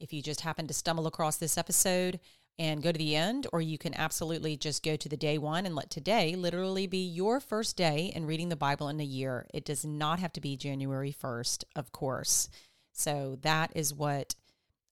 If 0.00 0.10
you 0.12 0.22
just 0.22 0.40
happen 0.40 0.66
to 0.66 0.74
stumble 0.74 1.06
across 1.06 1.36
this 1.36 1.58
episode, 1.58 2.18
and 2.58 2.82
go 2.82 2.92
to 2.92 2.98
the 2.98 3.16
end, 3.16 3.46
or 3.52 3.60
you 3.60 3.78
can 3.78 3.94
absolutely 3.94 4.56
just 4.56 4.84
go 4.84 4.96
to 4.96 5.08
the 5.08 5.16
day 5.16 5.38
one 5.38 5.66
and 5.66 5.74
let 5.74 5.90
today 5.90 6.36
literally 6.36 6.86
be 6.86 7.04
your 7.04 7.40
first 7.40 7.76
day 7.76 8.12
in 8.14 8.26
reading 8.26 8.48
the 8.48 8.56
Bible 8.56 8.88
in 8.88 9.00
a 9.00 9.04
year. 9.04 9.46
It 9.52 9.64
does 9.64 9.84
not 9.84 10.20
have 10.20 10.32
to 10.34 10.40
be 10.40 10.56
January 10.56 11.12
1st, 11.12 11.64
of 11.74 11.90
course. 11.90 12.48
So 12.92 13.38
that 13.42 13.72
is 13.74 13.92
what 13.92 14.36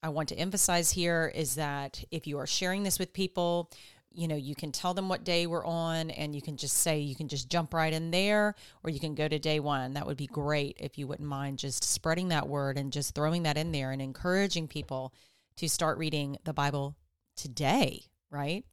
I 0.02 0.08
want 0.08 0.30
to 0.30 0.38
emphasize 0.38 0.90
here 0.90 1.30
is 1.32 1.54
that 1.54 2.04
if 2.10 2.26
you 2.26 2.38
are 2.38 2.46
sharing 2.46 2.82
this 2.82 2.98
with 2.98 3.12
people, 3.12 3.70
you 4.10 4.26
know, 4.26 4.36
you 4.36 4.56
can 4.56 4.72
tell 4.72 4.92
them 4.92 5.08
what 5.08 5.22
day 5.22 5.46
we're 5.46 5.64
on 5.64 6.10
and 6.10 6.34
you 6.34 6.42
can 6.42 6.56
just 6.56 6.78
say, 6.78 6.98
you 6.98 7.14
can 7.14 7.28
just 7.28 7.48
jump 7.48 7.72
right 7.72 7.92
in 7.92 8.10
there 8.10 8.56
or 8.82 8.90
you 8.90 8.98
can 8.98 9.14
go 9.14 9.28
to 9.28 9.38
day 9.38 9.60
one. 9.60 9.94
That 9.94 10.06
would 10.06 10.16
be 10.16 10.26
great 10.26 10.76
if 10.80 10.98
you 10.98 11.06
wouldn't 11.06 11.28
mind 11.28 11.60
just 11.60 11.84
spreading 11.84 12.28
that 12.28 12.48
word 12.48 12.76
and 12.76 12.92
just 12.92 13.14
throwing 13.14 13.44
that 13.44 13.56
in 13.56 13.70
there 13.70 13.92
and 13.92 14.02
encouraging 14.02 14.66
people 14.66 15.14
to 15.56 15.68
start 15.68 15.98
reading 15.98 16.36
the 16.44 16.52
Bible 16.52 16.96
today, 17.37 18.04
right? 18.31 18.65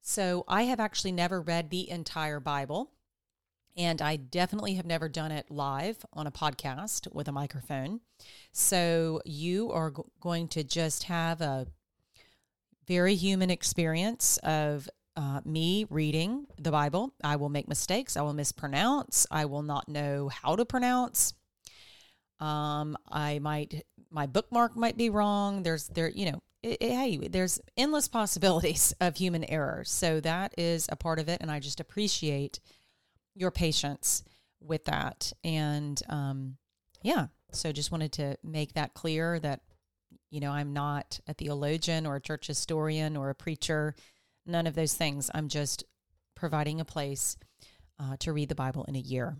So 0.00 0.44
I 0.48 0.64
have 0.64 0.80
actually 0.80 1.12
never 1.12 1.40
read 1.40 1.70
the 1.70 1.88
entire 1.88 2.40
Bible. 2.40 2.90
And 3.76 4.02
I 4.02 4.16
definitely 4.16 4.74
have 4.74 4.84
never 4.84 5.08
done 5.08 5.32
it 5.32 5.50
live 5.50 6.04
on 6.12 6.26
a 6.26 6.30
podcast 6.30 7.12
with 7.14 7.26
a 7.28 7.32
microphone. 7.32 8.00
So 8.52 9.22
you 9.24 9.70
are 9.72 9.90
g- 9.90 10.02
going 10.20 10.48
to 10.48 10.62
just 10.62 11.04
have 11.04 11.40
a 11.40 11.66
very 12.86 13.14
human 13.14 13.48
experience 13.48 14.36
of 14.42 14.90
uh, 15.16 15.40
me 15.44 15.86
reading 15.88 16.46
the 16.58 16.70
Bible. 16.70 17.14
I 17.24 17.36
will 17.36 17.48
make 17.48 17.68
mistakes. 17.68 18.16
I 18.16 18.22
will 18.22 18.34
mispronounce. 18.34 19.26
I 19.30 19.46
will 19.46 19.62
not 19.62 19.88
know 19.88 20.28
how 20.28 20.56
to 20.56 20.66
pronounce. 20.66 21.32
Um, 22.40 22.96
I 23.10 23.38
might 23.38 23.84
my 24.10 24.26
bookmark 24.26 24.76
might 24.76 24.96
be 24.96 25.10
wrong. 25.10 25.62
There's 25.62 25.88
there 25.88 26.08
you 26.08 26.32
know 26.32 26.42
it, 26.62 26.82
hey, 26.82 27.16
there's 27.16 27.60
endless 27.76 28.08
possibilities 28.08 28.94
of 29.00 29.16
human 29.16 29.44
error. 29.44 29.82
So 29.84 30.20
that 30.20 30.54
is 30.58 30.86
a 30.90 30.96
part 30.96 31.18
of 31.18 31.28
it. 31.28 31.40
And 31.40 31.50
I 31.50 31.60
just 31.60 31.80
appreciate 31.80 32.60
your 33.34 33.50
patience 33.50 34.22
with 34.60 34.84
that. 34.84 35.32
And 35.42 36.00
um, 36.08 36.56
yeah, 37.02 37.26
so 37.52 37.72
just 37.72 37.92
wanted 37.92 38.12
to 38.12 38.36
make 38.42 38.74
that 38.74 38.94
clear 38.94 39.38
that, 39.40 39.60
you 40.30 40.40
know, 40.40 40.50
I'm 40.50 40.72
not 40.72 41.20
a 41.26 41.34
theologian 41.34 42.06
or 42.06 42.16
a 42.16 42.20
church 42.20 42.46
historian 42.46 43.16
or 43.16 43.30
a 43.30 43.34
preacher, 43.34 43.94
none 44.46 44.66
of 44.66 44.74
those 44.74 44.94
things. 44.94 45.30
I'm 45.34 45.48
just 45.48 45.84
providing 46.34 46.80
a 46.80 46.84
place 46.84 47.36
uh, 47.98 48.16
to 48.20 48.32
read 48.32 48.48
the 48.48 48.54
Bible 48.54 48.84
in 48.84 48.96
a 48.96 49.00
year. 49.00 49.36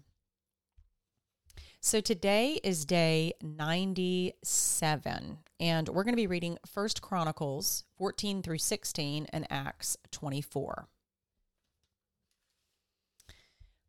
So 1.84 2.00
today 2.00 2.60
is 2.62 2.84
day 2.84 3.32
97 3.42 5.38
and 5.58 5.88
we're 5.88 6.04
going 6.04 6.12
to 6.12 6.16
be 6.16 6.28
reading 6.28 6.56
First 6.64 7.02
Chronicles 7.02 7.82
14 7.98 8.40
through 8.40 8.58
16 8.58 9.26
and 9.32 9.46
Acts 9.50 9.96
24. 10.12 10.86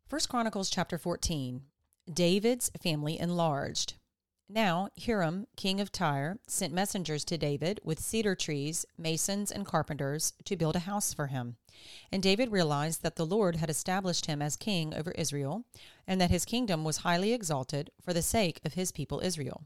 First 0.08 0.28
Chronicles 0.28 0.70
chapter 0.70 0.98
14. 0.98 1.62
David's 2.12 2.68
family 2.82 3.16
enlarged. 3.16 3.94
Now, 4.48 4.88
Hiram, 5.00 5.46
king 5.56 5.80
of 5.80 5.92
Tyre, 5.92 6.40
sent 6.48 6.74
messengers 6.74 7.24
to 7.26 7.38
David 7.38 7.78
with 7.84 8.00
cedar 8.00 8.34
trees, 8.34 8.84
masons, 8.98 9.52
and 9.52 9.64
carpenters 9.64 10.32
to 10.46 10.56
build 10.56 10.74
a 10.74 10.80
house 10.80 11.14
for 11.14 11.28
him. 11.28 11.58
And 12.12 12.22
David 12.22 12.52
realized 12.52 13.02
that 13.02 13.16
the 13.16 13.26
Lord 13.26 13.56
had 13.56 13.70
established 13.70 14.26
him 14.26 14.40
as 14.40 14.56
king 14.56 14.94
over 14.94 15.10
Israel, 15.12 15.64
and 16.06 16.20
that 16.20 16.30
his 16.30 16.44
kingdom 16.44 16.84
was 16.84 16.98
highly 16.98 17.32
exalted 17.32 17.90
for 18.00 18.12
the 18.12 18.22
sake 18.22 18.60
of 18.64 18.74
his 18.74 18.92
people 18.92 19.20
Israel. 19.20 19.64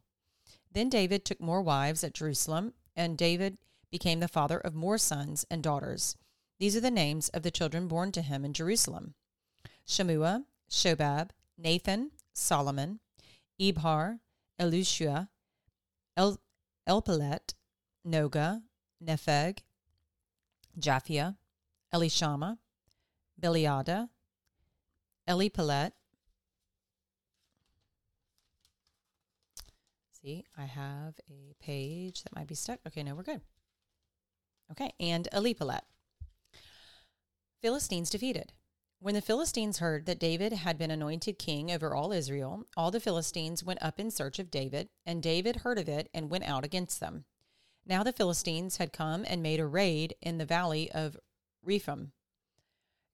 Then 0.73 0.89
David 0.89 1.25
took 1.25 1.41
more 1.41 1.63
wives 1.63 2.05
at 2.05 2.15
Jerusalem, 2.15 2.75
and 2.97 3.17
David 3.19 3.59
became 3.91 4.21
the 4.21 4.29
father 4.29 4.59
of 4.59 4.75
more 4.75 4.99
sons 4.99 5.47
and 5.51 5.63
daughters. 5.63 6.17
These 6.59 6.77
are 6.77 6.81
the 6.81 6.91
names 6.91 7.29
of 7.31 7.43
the 7.43 7.51
children 7.51 7.89
born 7.89 8.13
to 8.13 8.23
him 8.23 8.45
in 8.45 8.53
Jerusalem 8.53 9.15
Shemua, 9.87 10.45
Shobab, 10.71 11.31
Nathan, 11.57 12.11
Solomon, 12.35 13.01
Ibhar, 13.61 14.21
Elishua, 14.61 15.29
El- 16.17 16.41
Elpelet, 16.87 17.55
Nogah, 18.07 18.63
Nepheg, 19.03 19.59
Japhia, 20.79 21.37
Elishama, 21.95 22.59
Beliada, 23.41 24.09
Elipelet. 25.29 25.93
See, 30.21 30.45
I 30.57 30.65
have 30.65 31.15
a 31.31 31.55
page 31.61 32.23
that 32.23 32.35
might 32.35 32.49
be 32.49 32.55
stuck. 32.55 32.81
Okay, 32.87 33.03
no, 33.03 33.15
we're 33.15 33.23
good. 33.23 33.41
Okay, 34.71 34.93
and 35.01 35.29
Elipelet. 35.33 35.83
Philistines 37.63 38.11
defeated. 38.11 38.53
When 39.01 39.15
the 39.15 39.21
Philistines 39.21 39.79
heard 39.79 40.07
that 40.07 40.19
David 40.19 40.53
had 40.53 40.77
been 40.77 40.91
anointed 40.91 41.39
king 41.39 41.71
over 41.71 41.95
all 41.95 42.13
Israel, 42.13 42.65
all 42.77 42.91
the 42.91 43.01
Philistines 43.01 43.63
went 43.63 43.83
up 43.83 44.01
in 44.01 44.11
search 44.11 44.41
of 44.41 44.51
David, 44.51 44.89
and 45.07 45.23
David 45.23 45.57
heard 45.57 45.79
of 45.79 45.89
it 45.89 46.11
and 46.13 46.31
went 46.31 46.45
out 46.45 46.65
against 46.65 46.99
them. 46.99 47.25
Now 47.87 48.03
the 48.03 48.13
Philistines 48.13 48.79
had 48.79 48.93
come 48.93 49.25
and 49.27 49.43
made 49.43 49.61
a 49.61 49.67
raid 49.67 50.17
in 50.21 50.39
the 50.39 50.45
valley 50.45 50.91
of 50.91 51.17
Rephaim. 51.63 52.13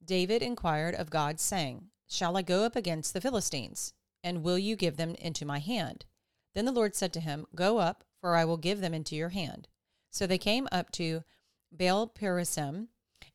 David 0.04 0.42
inquired 0.42 0.94
of 0.94 1.10
God, 1.10 1.40
saying, 1.40 1.90
Shall 2.06 2.36
I 2.36 2.42
go 2.42 2.64
up 2.64 2.76
against 2.76 3.14
the 3.14 3.20
Philistines? 3.20 3.94
And 4.22 4.42
will 4.42 4.58
you 4.58 4.76
give 4.76 4.96
them 4.96 5.14
into 5.16 5.44
my 5.44 5.58
hand? 5.58 6.04
Then 6.54 6.64
the 6.64 6.72
Lord 6.72 6.94
said 6.94 7.12
to 7.14 7.20
him, 7.20 7.46
Go 7.54 7.78
up, 7.78 8.04
for 8.20 8.36
I 8.36 8.44
will 8.44 8.56
give 8.56 8.80
them 8.80 8.94
into 8.94 9.16
your 9.16 9.30
hand. 9.30 9.68
So 10.10 10.26
they 10.26 10.38
came 10.38 10.68
up 10.70 10.90
to 10.92 11.24
Baal 11.72 12.06
Perazim, 12.06 12.88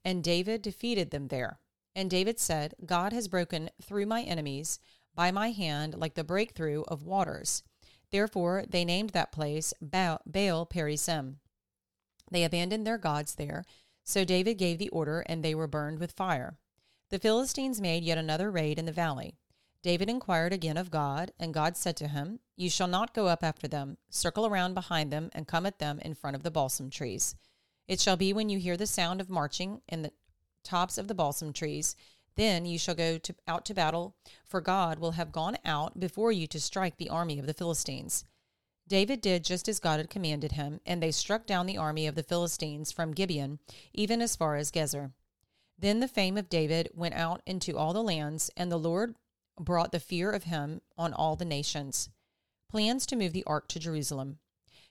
and 0.06 0.23
David 0.23 0.61
defeated 0.61 1.11
them 1.11 1.27
there. 1.27 1.59
And 1.95 2.09
David 2.09 2.39
said, 2.39 2.75
God 2.85 3.11
has 3.13 3.27
broken 3.27 3.69
through 3.81 4.06
my 4.06 4.21
enemies 4.21 4.79
by 5.13 5.31
my 5.31 5.51
hand 5.51 5.95
like 5.95 6.13
the 6.13 6.23
breakthrough 6.23 6.83
of 6.83 7.03
waters. 7.03 7.63
Therefore, 8.11 8.63
they 8.67 8.85
named 8.85 9.11
that 9.11 9.31
place 9.31 9.73
Baal, 9.81 10.19
Perazim. 10.25 11.35
They 12.31 12.44
abandoned 12.44 12.88
their 12.88 12.97
gods 12.97 13.35
there. 13.35 13.65
So 14.09 14.25
David 14.25 14.56
gave 14.56 14.79
the 14.79 14.89
order, 14.89 15.19
and 15.27 15.45
they 15.45 15.53
were 15.53 15.67
burned 15.67 16.00
with 16.00 16.13
fire. 16.13 16.57
The 17.09 17.19
Philistines 17.19 17.79
made 17.79 18.03
yet 18.03 18.17
another 18.17 18.50
raid 18.50 18.79
in 18.79 18.85
the 18.85 18.91
valley. 18.91 19.35
David 19.83 20.09
inquired 20.09 20.51
again 20.51 20.77
of 20.77 20.89
God, 20.89 21.31
and 21.38 21.53
God 21.53 21.77
said 21.77 21.95
to 21.97 22.07
him, 22.07 22.39
You 22.57 22.71
shall 22.71 22.88
not 22.88 23.13
go 23.13 23.27
up 23.27 23.44
after 23.44 23.67
them. 23.67 24.00
Circle 24.09 24.47
around 24.47 24.73
behind 24.73 25.13
them 25.13 25.29
and 25.31 25.47
come 25.47 25.67
at 25.67 25.77
them 25.77 26.00
in 26.00 26.15
front 26.15 26.35
of 26.35 26.41
the 26.41 26.50
balsam 26.50 26.89
trees. 26.89 27.35
It 27.88 28.00
shall 28.00 28.17
be 28.17 28.33
when 28.33 28.50
you 28.50 28.57
hear 28.57 28.77
the 28.77 28.88
sound 28.88 29.21
of 29.21 29.29
marching 29.29 29.83
in 29.88 30.01
the 30.01 30.11
tops 30.63 30.97
of 30.97 31.07
the 31.07 31.13
balsam 31.13 31.53
trees, 31.53 31.95
then 32.33 32.65
you 32.65 32.79
shall 32.79 32.95
go 32.95 33.19
to, 33.19 33.35
out 33.47 33.63
to 33.65 33.75
battle, 33.75 34.15
for 34.44 34.59
God 34.59 34.97
will 34.97 35.11
have 35.11 35.31
gone 35.31 35.59
out 35.63 36.00
before 36.00 36.31
you 36.31 36.47
to 36.47 36.59
strike 36.59 36.97
the 36.97 37.11
army 37.11 37.38
of 37.38 37.45
the 37.45 37.53
Philistines. 37.53 38.25
David 38.89 39.21
did 39.21 39.45
just 39.45 39.69
as 39.69 39.80
God 39.80 40.00
had 40.00 40.09
commanded 40.09 40.53
him, 40.53 40.81
and 40.83 41.01
they 41.01 41.12
struck 41.12 41.45
down 41.45 41.68
the 41.68 41.77
army 41.77 42.07
of 42.07 42.15
the 42.15 42.24
Philistines 42.24 42.91
from 42.91 43.13
Gibeon, 43.13 43.59
even 43.94 44.19
as 44.19 44.36
far 44.36 44.56
as 44.56 44.71
Gezer. 44.71 45.13
Then 45.77 46.00
the 46.00 46.07
fame 46.07 46.38
of 46.38 46.50
David 46.50 46.89
went 46.95 47.13
out 47.13 47.44
into 47.45 47.77
all 47.77 47.94
the 47.94 48.03
lands, 48.03 48.50
and 48.57 48.71
the 48.71 48.80
Lord 48.80 49.15
brought 49.59 49.91
the 49.91 50.00
fear 50.00 50.31
of 50.31 50.45
him 50.45 50.81
on 50.97 51.13
all 51.13 51.36
the 51.36 51.45
nations. 51.45 52.09
Plans 52.68 53.06
to 53.06 53.15
move 53.15 53.31
the 53.31 53.44
ark 53.45 53.68
to 53.69 53.80
Jerusalem. 53.80 54.39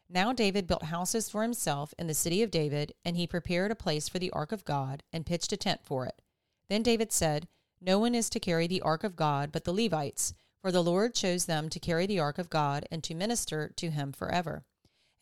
Now 0.08 0.32
David 0.32 0.68
built 0.68 0.84
houses 0.84 1.28
for 1.28 1.42
himself 1.42 1.92
in 1.98 2.06
the 2.06 2.14
city 2.14 2.40
of 2.40 2.52
David, 2.52 2.94
and 3.04 3.16
he 3.16 3.26
prepared 3.26 3.72
a 3.72 3.76
place 3.76 4.08
for 4.08 4.20
the 4.20 4.30
ark 4.30 4.52
of 4.52 4.64
God 4.64 5.02
and 5.12 5.26
pitched 5.26 5.52
a 5.52 5.56
tent 5.56 5.80
for 5.82 6.06
it. 6.06 6.22
Then 6.68 6.84
David 6.84 7.12
said, 7.12 7.48
No 7.80 7.98
one 7.98 8.14
is 8.14 8.30
to 8.30 8.40
carry 8.40 8.68
the 8.68 8.80
ark 8.80 9.02
of 9.02 9.16
God 9.16 9.50
but 9.50 9.64
the 9.64 9.74
Levites, 9.74 10.34
for 10.60 10.72
the 10.72 10.82
Lord 10.82 11.14
chose 11.14 11.46
them 11.46 11.68
to 11.68 11.80
carry 11.80 12.06
the 12.06 12.18
ark 12.18 12.38
of 12.38 12.50
God 12.50 12.86
and 12.90 13.02
to 13.04 13.14
minister 13.14 13.72
to 13.76 13.90
him 13.90 14.12
forever. 14.12 14.64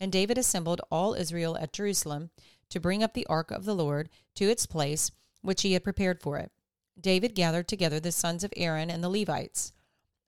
And 0.01 0.13
David 0.13 0.39
assembled 0.39 0.81
all 0.91 1.15
Israel 1.15 1.57
at 1.59 1.73
Jerusalem 1.73 2.31
to 2.71 2.81
bring 2.81 3.03
up 3.03 3.15
the 3.15 3.27
ark 3.27 3.51
of 3.51 3.65
the 3.65 3.75
Lord 3.75 4.09
to 4.35 4.49
its 4.49 4.67
place 4.67 5.11
which 5.43 5.63
he 5.63 5.73
had 5.73 5.85
prepared 5.85 6.21
for 6.21 6.39
it. 6.39 6.51
David 7.01 7.35
gathered 7.35 7.69
together 7.69 8.01
the 8.01 8.13
sons 8.13 8.43
of 8.43 8.53
Aaron 8.57 8.91
and 8.91 9.03
the 9.05 9.11
Levites, 9.11 9.73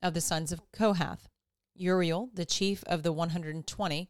of 0.01 0.13
the 0.13 0.21
sons 0.21 0.51
of 0.51 0.61
Kohath, 0.71 1.27
Uriel, 1.75 2.29
the 2.33 2.45
chief 2.45 2.83
of 2.85 3.03
the 3.03 3.11
120 3.11 4.09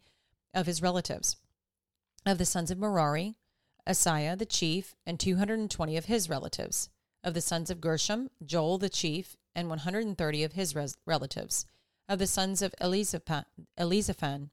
of 0.53 0.65
his 0.65 0.81
relatives, 0.81 1.37
of 2.25 2.37
the 2.37 2.45
sons 2.45 2.69
of 2.69 2.77
Merari, 2.77 3.35
Asaiah 3.87 4.37
the 4.37 4.45
chief, 4.45 4.95
and 5.05 5.19
220 5.19 5.97
of 5.97 6.05
his 6.05 6.29
relatives, 6.29 6.89
of 7.23 7.33
the 7.33 7.41
sons 7.41 7.69
of 7.69 7.81
Gershom, 7.81 8.29
Joel 8.45 8.77
the 8.77 8.89
chief, 8.89 9.37
and 9.55 9.69
130 9.69 10.43
of 10.43 10.53
his 10.53 10.75
res- 10.75 10.97
relatives, 11.05 11.65
of 12.07 12.19
the 12.19 12.27
sons 12.27 12.61
of 12.61 12.73
Elizaphan, 12.81 14.49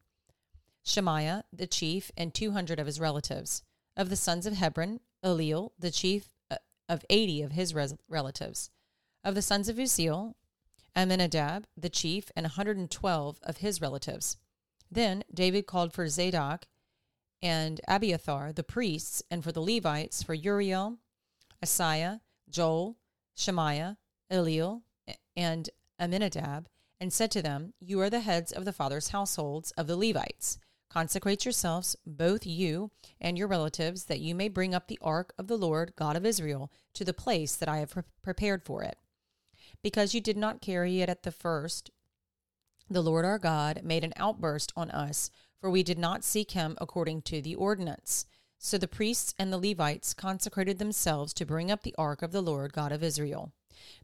Shemaiah 0.84 1.44
the 1.52 1.66
chief, 1.66 2.10
and 2.16 2.32
200 2.32 2.78
of 2.78 2.86
his 2.86 3.00
relatives, 3.00 3.62
of 3.96 4.10
the 4.10 4.16
sons 4.16 4.46
of 4.46 4.54
Hebron, 4.54 5.00
Eliel 5.24 5.70
the 5.78 5.90
chief, 5.90 6.30
uh, 6.50 6.56
of 6.88 7.04
80 7.10 7.42
of 7.42 7.52
his 7.52 7.74
res- 7.74 7.94
relatives. 8.08 8.70
Of 9.24 9.34
the 9.34 9.42
sons 9.42 9.68
of 9.68 9.76
Uzziel, 9.76 10.34
Amminadab, 10.94 11.66
the 11.76 11.88
chief, 11.88 12.30
and 12.36 12.44
112 12.44 13.38
of 13.42 13.56
his 13.58 13.80
relatives. 13.80 14.36
Then 14.90 15.24
David 15.32 15.66
called 15.66 15.92
for 15.92 16.08
Zadok 16.08 16.66
and 17.42 17.80
Abiathar, 17.88 18.52
the 18.52 18.62
priests, 18.62 19.22
and 19.30 19.42
for 19.42 19.52
the 19.52 19.60
Levites, 19.60 20.22
for 20.22 20.34
Uriel, 20.34 20.98
Asaiah, 21.62 22.20
Joel, 22.48 22.96
Shemaiah, 23.34 23.98
Eliel, 24.30 24.82
and 25.36 25.70
Amminadab 26.00 26.68
and 27.00 27.12
said 27.12 27.30
to 27.32 27.42
them, 27.42 27.74
You 27.80 28.00
are 28.00 28.10
the 28.10 28.20
heads 28.20 28.52
of 28.52 28.64
the 28.64 28.72
fathers' 28.72 29.08
households 29.08 29.70
of 29.72 29.86
the 29.86 29.96
Levites. 29.96 30.58
Consecrate 30.88 31.44
yourselves, 31.44 31.96
both 32.06 32.46
you 32.46 32.90
and 33.20 33.36
your 33.36 33.48
relatives, 33.48 34.04
that 34.04 34.20
you 34.20 34.34
may 34.34 34.48
bring 34.48 34.74
up 34.74 34.86
the 34.86 34.98
ark 35.02 35.34
of 35.38 35.46
the 35.46 35.58
Lord 35.58 35.92
God 35.96 36.16
of 36.16 36.24
Israel 36.24 36.72
to 36.94 37.04
the 37.04 37.12
place 37.12 37.54
that 37.56 37.68
I 37.68 37.78
have 37.78 37.90
pre- 37.90 38.02
prepared 38.22 38.62
for 38.62 38.82
it. 38.82 38.96
Because 39.82 40.14
you 40.14 40.20
did 40.20 40.36
not 40.36 40.62
carry 40.62 41.00
it 41.00 41.08
at 41.08 41.22
the 41.22 41.32
first, 41.32 41.90
the 42.88 43.02
Lord 43.02 43.24
our 43.24 43.38
God 43.38 43.82
made 43.82 44.04
an 44.04 44.14
outburst 44.16 44.72
on 44.76 44.90
us, 44.90 45.30
for 45.60 45.70
we 45.70 45.82
did 45.82 45.98
not 45.98 46.24
seek 46.24 46.52
him 46.52 46.76
according 46.80 47.22
to 47.22 47.42
the 47.42 47.56
ordinance. 47.56 48.26
So 48.58 48.78
the 48.78 48.88
priests 48.88 49.34
and 49.38 49.52
the 49.52 49.58
Levites 49.58 50.14
consecrated 50.14 50.78
themselves 50.78 51.34
to 51.34 51.44
bring 51.44 51.70
up 51.70 51.82
the 51.82 51.94
ark 51.98 52.22
of 52.22 52.32
the 52.32 52.40
Lord 52.40 52.72
God 52.72 52.92
of 52.92 53.02
Israel. 53.02 53.52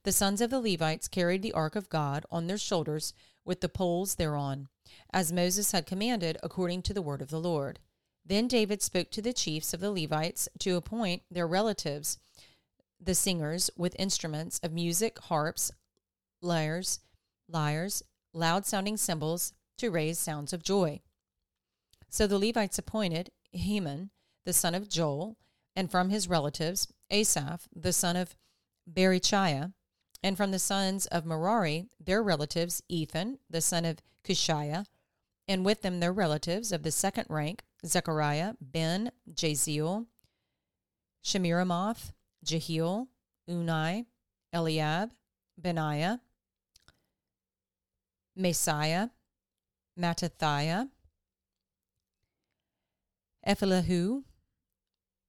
The 0.03 0.13
sons 0.13 0.41
of 0.41 0.51
the 0.51 0.61
Levites 0.61 1.09
carried 1.09 1.43
the 1.43 1.53
ark 1.53 1.77
of 1.77 1.89
God 1.89 2.25
on 2.31 2.47
their 2.47 2.59
shoulders 2.59 3.15
with 3.45 3.61
the 3.61 3.69
poles 3.69 4.17
thereon 4.17 4.69
as 5.13 5.33
Moses 5.33 5.73
had 5.73 5.87
commanded 5.87 6.39
according 6.43 6.83
to 6.83 6.95
the 6.95 7.03
word 7.03 7.23
of 7.23 7.31
the 7.31 7.41
Lord. 7.41 7.79
Then 8.25 8.49
David 8.49 8.83
spoke 8.83 9.11
to 9.13 9.23
the 9.23 9.33
chiefs 9.33 9.75
of 9.75 9.81
the 9.81 9.91
Levites 9.91 10.49
to 10.61 10.77
appoint 10.77 11.23
their 11.31 11.47
relatives, 11.47 12.19
the 13.01 13.15
singers, 13.15 13.71
with 13.77 13.97
instruments 13.99 14.61
of 14.63 14.73
music, 14.73 15.19
harps, 15.19 15.73
lyres, 16.41 17.01
lyres, 17.49 18.03
loud 18.33 18.65
sounding 18.65 18.97
cymbals, 18.97 19.53
to 19.79 19.91
raise 19.91 20.19
sounds 20.19 20.53
of 20.53 20.63
joy. 20.63 21.01
So 22.09 22.27
the 22.27 22.39
Levites 22.39 22.79
appointed 22.79 23.31
Heman, 23.51 24.11
the 24.45 24.53
son 24.53 24.75
of 24.75 24.89
Joel, 24.89 25.37
and 25.75 25.91
from 25.91 26.11
his 26.11 26.29
relatives, 26.29 26.93
Asaph, 27.11 27.69
the 27.75 27.93
son 27.93 28.17
of 28.17 28.37
Berechiah, 28.91 29.73
and 30.23 30.37
from 30.37 30.51
the 30.51 30.59
sons 30.59 31.07
of 31.07 31.27
Merari, 31.27 31.89
their 31.99 32.23
relatives, 32.23 32.83
Ethan, 32.89 33.39
the 33.51 33.61
son 33.61 33.85
of 33.85 33.99
Cushiah, 34.25 34.87
and 35.49 35.65
with 35.65 35.83
them 35.83 36.01
their 36.01 36.13
relatives 36.13 36.73
of 36.73 36.83
the 36.83 36.93
second 36.93 37.27
rank, 37.29 37.63
Zechariah, 37.85 38.55
Ben, 38.61 39.11
Jaziel, 39.29 40.07
Shemiramoth, 41.25 42.13
Jehiel, 42.45 43.09
Unai, 43.49 44.07
Eliab, 44.53 45.11
Benaiah, 45.61 46.21
Maaseiah, 48.39 49.11
Mattithiah, 49.99 50.89
Ephilahu, 53.47 54.23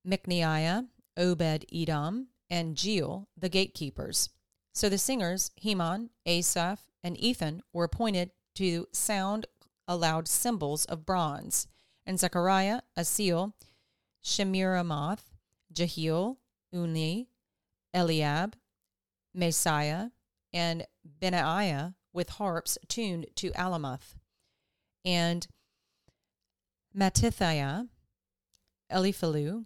Mikneiah, 0.08 0.88
Obed 1.18 1.66
Edom, 1.74 2.28
and 2.50 2.76
Jeiel, 2.76 3.28
the 3.38 3.50
gatekeepers. 3.50 4.30
So 4.74 4.90
the 4.90 4.98
singers, 4.98 5.52
Heman, 5.56 6.10
Asaph, 6.26 6.80
and 7.04 7.20
Ethan, 7.20 7.62
were 7.72 7.84
appointed 7.84 8.32
to 8.56 8.88
sound 8.92 9.46
aloud 9.88 10.28
cymbals 10.28 10.86
of 10.86 11.06
bronze, 11.06 11.68
and 12.06 12.20
Zechariah, 12.20 12.82
Aziel, 12.98 13.54
Shemiramoth, 14.24 15.32
Jehiel, 15.72 16.40
Unni, 16.74 17.28
Eliab, 17.94 18.56
Maaseiah, 19.36 20.12
and 20.52 20.86
Benaiah 21.06 21.96
with 22.14 22.30
harps 22.30 22.78
tuned 22.88 23.28
to 23.36 23.52
Alamoth, 23.52 24.16
and 25.04 25.48
Mattithiah, 26.96 27.88
Eliphalu, 28.92 29.66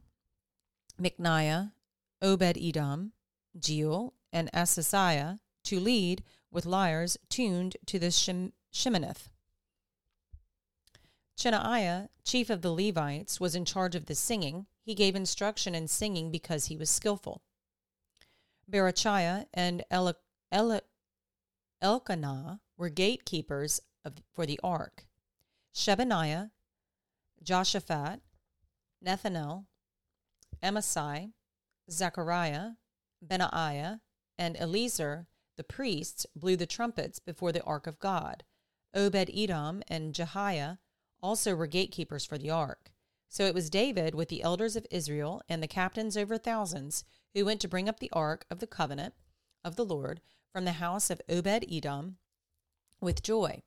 Mikneiah, 1.00 1.72
Obed 2.22 2.58
Edom, 2.58 3.14
Jeiel, 3.58 4.14
and 4.32 4.50
Azaziah 4.54 5.40
to 5.64 5.80
lead 5.80 6.24
with 6.52 6.66
lyres 6.66 7.18
tuned 7.30 7.78
to 7.86 8.00
the 8.00 8.12
Shem- 8.12 8.54
Sheminith. 8.74 9.30
Chenaiah, 11.38 12.10
chief 12.24 12.50
of 12.50 12.62
the 12.62 12.72
Levites, 12.72 13.40
was 13.40 13.54
in 13.54 13.64
charge 13.64 13.94
of 13.94 14.08
the 14.08 14.16
singing. 14.16 14.66
He 14.82 14.96
gave 14.96 15.16
instruction 15.16 15.76
in 15.76 15.88
singing 15.88 16.32
because 16.32 16.66
he 16.66 16.78
was 16.78 16.90
skillful. 16.90 17.44
Berechiah 18.70 19.46
and 19.54 19.84
El- 19.92 20.18
El- 20.52 20.82
Elkanah 21.82 22.62
were 22.76 22.90
gatekeepers 22.90 23.80
of, 24.04 24.16
for 24.34 24.46
the 24.46 24.60
ark. 24.64 25.06
Shebaniah, 25.76 26.50
Joshaphat, 27.44 28.22
Nethanel, 29.06 29.66
Amasai, 30.64 31.34
Zechariah, 31.90 32.72
Benaiah, 33.22 34.02
and 34.38 34.56
Eliezer, 34.58 35.28
the 35.56 35.64
priests, 35.64 36.26
blew 36.36 36.56
the 36.56 36.66
trumpets 36.66 37.20
before 37.20 37.52
the 37.52 37.64
ark 37.64 37.88
of 37.88 38.00
God. 38.00 38.44
Obed 38.94 39.30
Edom 39.34 39.84
and 39.88 40.14
Jehiah 40.14 40.78
also 41.22 41.56
were 41.56 41.68
gatekeepers 41.68 42.26
for 42.26 42.38
the 42.38 42.50
ark. 42.50 42.92
So 43.30 43.46
it 43.46 43.54
was 43.54 43.70
David 43.70 44.16
with 44.16 44.30
the 44.30 44.42
elders 44.42 44.76
of 44.76 44.88
Israel 44.90 45.42
and 45.50 45.62
the 45.62 45.68
captains 45.68 46.16
over 46.16 46.38
thousands 46.38 47.04
who 47.34 47.46
went 47.46 47.60
to 47.62 47.68
bring 47.68 47.90
up 47.90 48.00
the 48.00 48.12
ark 48.14 48.46
of 48.50 48.60
the 48.60 48.68
covenant 48.68 49.14
of 49.64 49.76
the 49.76 49.86
Lord 49.86 50.22
from 50.54 50.66
the 50.66 50.74
house 50.74 51.10
of 51.10 51.22
Obed 51.30 51.66
Edom 51.70 52.18
with 53.02 53.22
joy. 53.22 53.64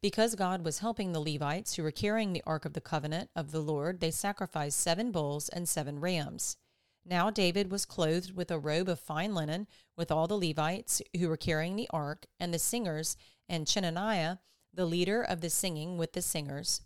Because 0.00 0.34
God 0.34 0.64
was 0.64 0.78
helping 0.78 1.12
the 1.12 1.20
Levites 1.20 1.74
who 1.74 1.82
were 1.82 1.90
carrying 1.90 2.32
the 2.32 2.42
ark 2.46 2.64
of 2.64 2.72
the 2.72 2.80
covenant 2.80 3.30
of 3.36 3.52
the 3.52 3.60
Lord, 3.60 4.00
they 4.00 4.10
sacrificed 4.10 4.80
seven 4.80 5.12
bulls 5.12 5.48
and 5.50 5.68
seven 5.68 6.00
rams. 6.00 6.56
Now 7.04 7.30
David 7.30 7.70
was 7.70 7.84
clothed 7.84 8.32
with 8.32 8.50
a 8.50 8.58
robe 8.58 8.88
of 8.88 8.98
fine 8.98 9.34
linen, 9.34 9.66
with 9.96 10.10
all 10.10 10.26
the 10.26 10.38
Levites 10.38 11.02
who 11.16 11.28
were 11.28 11.36
carrying 11.36 11.76
the 11.76 11.88
ark, 11.90 12.26
and 12.40 12.52
the 12.52 12.58
singers, 12.58 13.16
and 13.48 13.66
Chenaniah, 13.66 14.38
the 14.72 14.86
leader 14.86 15.22
of 15.22 15.40
the 15.40 15.50
singing 15.50 15.98
with 15.98 16.14
the 16.14 16.22
singers. 16.22 16.80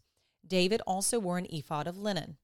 David 0.46 0.80
also 0.86 1.18
wore 1.18 1.38
an 1.38 1.46
ephod 1.50 1.86
of 1.86 1.96
linen. 1.96 2.36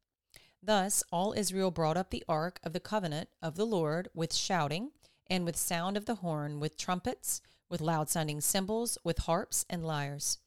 Thus 0.62 1.02
all 1.11 1.33
Israel 1.33 1.71
brought 1.71 1.97
up 1.97 2.11
the 2.11 2.25
ark 2.28 2.61
of 2.62 2.73
the 2.73 2.81
covenant 2.81 3.28
of 3.43 3.57
the 3.57 3.66
Lord 3.66 4.09
with 4.14 4.33
shouting, 4.33 4.93
and 5.28 5.45
with 5.45 5.57
sound 5.57 5.97
of 5.97 6.07
the 6.07 6.16
horn, 6.16 6.61
with 6.61 6.76
trumpets, 6.76 7.40
with 7.69 7.81
loud 7.81 8.09
sounding 8.09 8.40
cymbals, 8.40 8.97
with 9.02 9.19
harps 9.19 9.66
and 9.69 9.85
lyres. 9.85 10.38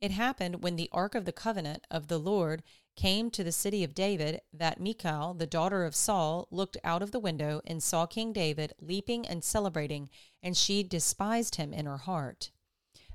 It 0.00 0.12
happened 0.12 0.62
when 0.62 0.76
the 0.76 0.90
ark 0.92 1.14
of 1.14 1.24
the 1.24 1.32
covenant 1.32 1.86
of 1.90 2.06
the 2.06 2.18
Lord 2.18 2.62
came 2.98 3.30
to 3.30 3.44
the 3.44 3.52
city 3.52 3.84
of 3.84 3.94
David 3.94 4.40
that 4.52 4.80
Michal, 4.80 5.32
the 5.32 5.46
daughter 5.46 5.84
of 5.84 5.94
Saul, 5.94 6.48
looked 6.50 6.76
out 6.82 7.00
of 7.00 7.12
the 7.12 7.20
window 7.20 7.60
and 7.64 7.80
saw 7.80 8.06
King 8.06 8.32
David 8.32 8.72
leaping 8.80 9.24
and 9.24 9.44
celebrating, 9.44 10.10
and 10.42 10.56
she 10.56 10.82
despised 10.82 11.54
him 11.54 11.72
in 11.72 11.86
her 11.86 11.98
heart. 11.98 12.50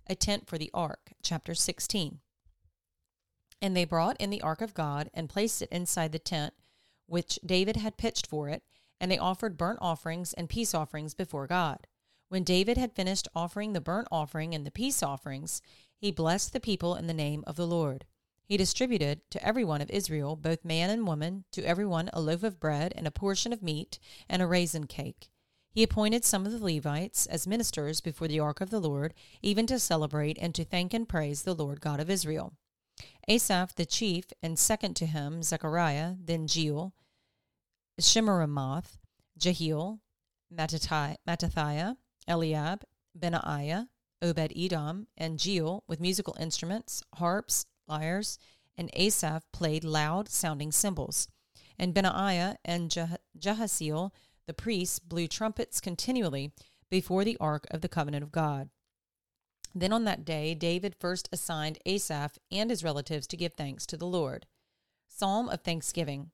A 0.07 0.15
tent 0.15 0.47
for 0.47 0.57
the 0.57 0.71
ark, 0.73 1.11
chapter 1.21 1.53
16. 1.53 2.21
And 3.61 3.75
they 3.75 3.83
brought 3.83 4.15
in 4.21 4.29
the 4.29 4.41
ark 4.41 4.61
of 4.61 4.73
God 4.73 5.09
and 5.13 5.29
placed 5.29 5.61
it 5.61 5.69
inside 5.69 6.13
the 6.13 6.19
tent 6.19 6.53
which 7.05 7.37
David 7.45 7.75
had 7.75 7.97
pitched 7.97 8.25
for 8.25 8.47
it, 8.47 8.63
and 9.01 9.11
they 9.11 9.17
offered 9.17 9.57
burnt 9.57 9.79
offerings 9.81 10.31
and 10.31 10.47
peace 10.47 10.73
offerings 10.73 11.13
before 11.13 11.45
God. 11.45 11.87
When 12.29 12.45
David 12.45 12.77
had 12.77 12.95
finished 12.95 13.27
offering 13.35 13.73
the 13.73 13.81
burnt 13.81 14.07
offering 14.09 14.55
and 14.55 14.65
the 14.65 14.71
peace 14.71 15.03
offerings, 15.03 15.61
he 15.97 16.09
blessed 16.09 16.53
the 16.53 16.61
people 16.61 16.95
in 16.95 17.07
the 17.07 17.13
name 17.13 17.43
of 17.45 17.57
the 17.57 17.67
Lord. 17.67 18.05
He 18.45 18.57
distributed 18.57 19.21
to 19.31 19.45
every 19.45 19.63
one 19.63 19.81
of 19.81 19.89
Israel, 19.89 20.35
both 20.35 20.65
man 20.65 20.89
and 20.89 21.07
woman, 21.07 21.45
to 21.51 21.63
every 21.63 21.85
one 21.85 22.09
a 22.13 22.21
loaf 22.21 22.43
of 22.43 22.59
bread 22.59 22.93
and 22.95 23.07
a 23.07 23.11
portion 23.11 23.53
of 23.53 23.63
meat 23.63 23.99
and 24.29 24.41
a 24.41 24.47
raisin 24.47 24.85
cake. 24.87 25.29
He 25.71 25.81
appointed 25.81 26.23
some 26.23 26.45
of 26.45 26.51
the 26.51 26.63
Levites 26.63 27.25
as 27.25 27.47
ministers 27.47 27.99
before 27.99 28.27
the 28.27 28.39
ark 28.39 28.61
of 28.61 28.69
the 28.69 28.79
Lord, 28.81 29.13
even 29.41 29.65
to 29.67 29.79
celebrate 29.79 30.37
and 30.39 30.53
to 30.53 30.63
thank 30.63 30.93
and 30.93 31.09
praise 31.09 31.41
the 31.41 31.55
Lord 31.55 31.81
God 31.81 31.99
of 31.99 32.09
Israel. 32.09 32.53
Asaph 33.27 33.73
the 33.73 33.85
chief, 33.85 34.25
and 34.43 34.59
second 34.59 34.95
to 34.97 35.07
him 35.07 35.41
Zechariah, 35.41 36.15
then 36.23 36.45
Jeiel, 36.47 36.91
Shemiramoth, 37.99 38.97
Jehiel, 39.37 39.99
Mattithiah, 40.53 41.97
Eliab, 42.27 42.83
Benaiah, 43.15 43.87
Obed 44.21 44.53
Edom, 44.55 45.07
and 45.17 45.39
Jeiel 45.39 45.81
with 45.87 45.99
musical 45.99 46.35
instruments, 46.39 47.03
harps, 47.15 47.65
lyres, 47.93 48.39
and 48.75 48.89
Asaph 48.93 49.43
played 49.51 49.83
loud 49.83 50.29
sounding 50.29 50.71
cymbals. 50.71 51.27
And 51.77 51.93
Benaiah 51.93 52.57
and 52.65 52.89
Jahaziel, 53.37 54.11
the 54.47 54.53
priests, 54.53 54.99
blew 54.99 55.27
trumpets 55.27 55.79
continually 55.79 56.51
before 56.89 57.23
the 57.23 57.37
ark 57.39 57.65
of 57.71 57.81
the 57.81 57.89
covenant 57.89 58.23
of 58.23 58.31
God. 58.31 58.69
Then 59.75 59.93
on 59.93 60.03
that 60.05 60.25
day, 60.25 60.53
David 60.53 60.95
first 60.99 61.29
assigned 61.31 61.79
Asaph 61.85 62.37
and 62.51 62.69
his 62.69 62.83
relatives 62.83 63.25
to 63.27 63.37
give 63.37 63.53
thanks 63.53 63.85
to 63.87 63.97
the 63.97 64.05
Lord. 64.05 64.45
Psalm 65.07 65.49
of 65.49 65.61
Thanksgiving. 65.61 66.31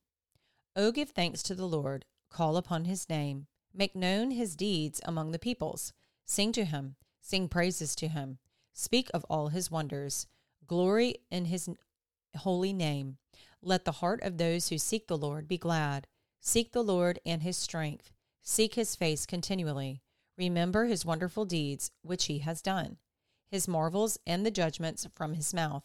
O 0.76 0.92
give 0.92 1.10
thanks 1.10 1.42
to 1.44 1.54
the 1.54 1.66
Lord, 1.66 2.04
call 2.30 2.56
upon 2.56 2.84
his 2.84 3.08
name, 3.08 3.46
make 3.72 3.94
known 3.94 4.30
his 4.30 4.56
deeds 4.56 5.00
among 5.04 5.32
the 5.32 5.38
peoples. 5.38 5.92
Sing 6.26 6.52
to 6.52 6.64
him, 6.64 6.96
sing 7.20 7.48
praises 7.48 7.94
to 7.96 8.08
him, 8.08 8.38
speak 8.72 9.10
of 9.14 9.24
all 9.28 9.48
his 9.48 9.70
wonders, 9.70 10.26
glory 10.70 11.16
in 11.32 11.46
his 11.46 11.68
holy 12.36 12.72
name. 12.72 13.16
Let 13.60 13.84
the 13.84 13.98
heart 13.98 14.22
of 14.22 14.38
those 14.38 14.68
who 14.68 14.78
seek 14.78 15.08
the 15.08 15.18
Lord 15.18 15.48
be 15.48 15.58
glad. 15.58 16.06
Seek 16.40 16.70
the 16.70 16.84
Lord 16.84 17.18
and 17.26 17.42
his 17.42 17.56
strength. 17.56 18.12
Seek 18.40 18.74
his 18.74 18.94
face 18.94 19.26
continually. 19.26 20.00
Remember 20.38 20.84
his 20.84 21.04
wonderful 21.04 21.44
deeds 21.44 21.90
which 22.02 22.26
he 22.26 22.38
has 22.38 22.62
done 22.62 22.98
his 23.50 23.66
marvels, 23.66 24.16
and 24.24 24.46
the 24.46 24.50
judgments 24.52 25.08
from 25.12 25.34
his 25.34 25.52
mouth. 25.52 25.82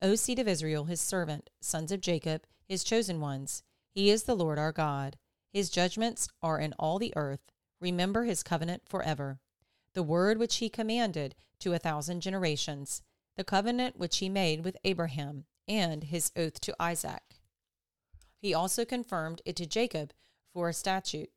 O 0.00 0.14
seed 0.14 0.38
of 0.38 0.48
Israel, 0.48 0.86
his 0.86 1.02
servant, 1.02 1.50
sons 1.60 1.92
of 1.92 2.00
Jacob, 2.00 2.46
his 2.66 2.82
chosen 2.82 3.20
ones, 3.20 3.62
he 3.90 4.08
is 4.08 4.22
the 4.22 4.34
Lord 4.34 4.58
our 4.58 4.72
God. 4.72 5.18
His 5.52 5.68
judgments 5.68 6.28
are 6.42 6.58
in 6.58 6.72
all 6.78 6.98
the 6.98 7.12
earth. 7.14 7.52
Remember 7.78 8.24
his 8.24 8.42
covenant 8.42 8.88
forever. 8.88 9.38
The 9.92 10.02
word 10.02 10.38
which 10.38 10.56
he 10.56 10.70
commanded 10.70 11.34
to 11.58 11.74
a 11.74 11.78
thousand 11.78 12.22
generations, 12.22 13.02
the 13.36 13.44
covenant 13.44 13.98
which 13.98 14.18
he 14.18 14.28
made 14.28 14.64
with 14.64 14.76
Abraham, 14.84 15.44
and 15.66 16.04
his 16.04 16.30
oath 16.36 16.60
to 16.60 16.76
Isaac. 16.78 17.22
He 18.40 18.52
also 18.54 18.84
confirmed 18.84 19.42
it 19.44 19.56
to 19.56 19.66
Jacob 19.66 20.12
for 20.52 20.68
a 20.68 20.74
statute, 20.74 21.30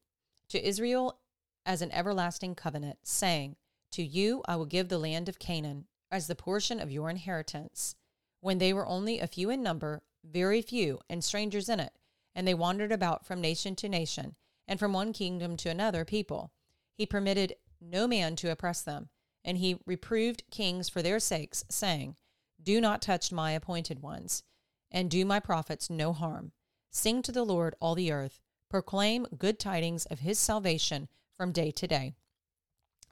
to 0.49 0.65
Israel 0.65 1.19
as 1.65 1.81
an 1.81 1.91
everlasting 1.91 2.55
covenant, 2.55 2.99
saying, 3.03 3.55
to 3.91 4.03
you 4.03 4.43
I 4.47 4.55
will 4.55 4.65
give 4.65 4.89
the 4.89 4.99
land 4.99 5.27
of 5.27 5.39
Canaan 5.39 5.87
as 6.11 6.27
the 6.27 6.35
portion 6.35 6.79
of 6.79 6.91
your 6.91 7.09
inheritance. 7.09 7.95
When 8.41 8.59
they 8.59 8.73
were 8.73 8.85
only 8.85 9.19
a 9.19 9.27
few 9.27 9.49
in 9.49 9.63
number, 9.63 10.03
very 10.23 10.61
few, 10.61 10.99
and 11.09 11.23
strangers 11.23 11.69
in 11.69 11.79
it, 11.79 11.93
and 12.35 12.47
they 12.47 12.53
wandered 12.53 12.91
about 12.91 13.25
from 13.25 13.41
nation 13.41 13.75
to 13.77 13.89
nation, 13.89 14.35
and 14.67 14.79
from 14.79 14.93
one 14.93 15.13
kingdom 15.13 15.57
to 15.57 15.69
another 15.69 16.05
people, 16.05 16.51
he 16.97 17.05
permitted 17.05 17.55
no 17.81 18.07
man 18.07 18.35
to 18.35 18.51
oppress 18.51 18.81
them, 18.81 19.09
and 19.47 19.59
he 19.59 19.79
reproved 19.85 20.43
kings 20.51 20.89
for 20.89 21.01
their 21.01 21.21
sakes, 21.21 21.63
saying, 21.69 22.17
Do 22.61 22.81
not 22.81 23.01
touch 23.01 23.31
my 23.31 23.53
appointed 23.53 24.01
ones, 24.01 24.43
and 24.91 25.09
do 25.09 25.23
my 25.23 25.39
prophets 25.39 25.89
no 25.89 26.11
harm. 26.11 26.51
Sing 26.91 27.21
to 27.21 27.31
the 27.31 27.45
Lord 27.45 27.73
all 27.79 27.95
the 27.95 28.11
earth, 28.11 28.41
proclaim 28.69 29.25
good 29.37 29.57
tidings 29.57 30.05
of 30.07 30.19
his 30.19 30.37
salvation 30.37 31.07
from 31.37 31.53
day 31.53 31.71
to 31.71 31.87
day. 31.87 32.13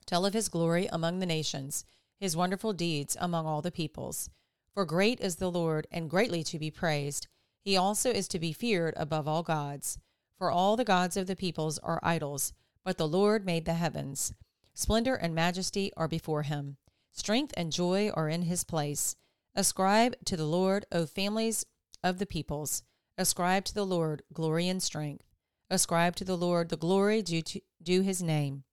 Tell 0.04 0.26
of 0.26 0.34
his 0.34 0.50
glory 0.50 0.86
among 0.92 1.20
the 1.20 1.26
nations, 1.26 1.86
his 2.20 2.36
wonderful 2.36 2.74
deeds 2.74 3.16
among 3.18 3.46
all 3.46 3.62
the 3.62 3.72
peoples. 3.72 4.28
For 4.74 4.84
great 4.84 5.20
is 5.20 5.36
the 5.36 5.50
Lord, 5.50 5.86
and 5.90 6.10
greatly 6.10 6.44
to 6.44 6.58
be 6.58 6.70
praised. 6.70 7.28
He 7.62 7.78
also 7.78 8.10
is 8.10 8.28
to 8.28 8.38
be 8.38 8.52
feared 8.52 8.92
above 8.98 9.26
all 9.26 9.42
gods. 9.42 9.98
For 10.36 10.50
all 10.50 10.76
the 10.76 10.84
gods 10.84 11.16
of 11.16 11.28
the 11.28 11.34
peoples 11.34 11.78
are 11.78 11.98
idols, 12.02 12.52
but 12.84 12.98
the 12.98 13.08
Lord 13.08 13.46
made 13.46 13.64
the 13.64 13.74
heavens. 13.74 14.34
Splendor 14.78 15.14
and 15.14 15.34
majesty 15.34 15.90
are 15.96 16.06
before 16.06 16.42
him. 16.42 16.76
Strength 17.10 17.54
and 17.56 17.72
joy 17.72 18.10
are 18.10 18.28
in 18.28 18.42
his 18.42 18.62
place. 18.62 19.16
Ascribe 19.54 20.14
to 20.26 20.36
the 20.36 20.44
Lord, 20.44 20.84
O 20.92 21.06
families 21.06 21.64
of 22.04 22.18
the 22.18 22.26
peoples. 22.26 22.82
Ascribe 23.16 23.64
to 23.64 23.74
the 23.74 23.86
Lord 23.86 24.22
glory 24.34 24.68
and 24.68 24.82
strength. 24.82 25.24
Ascribe 25.70 26.14
to 26.16 26.26
the 26.26 26.36
Lord 26.36 26.68
the 26.68 26.76
glory 26.76 27.22
due 27.22 27.40
to 27.40 27.60
due 27.82 28.02
his 28.02 28.22
name. 28.22 28.64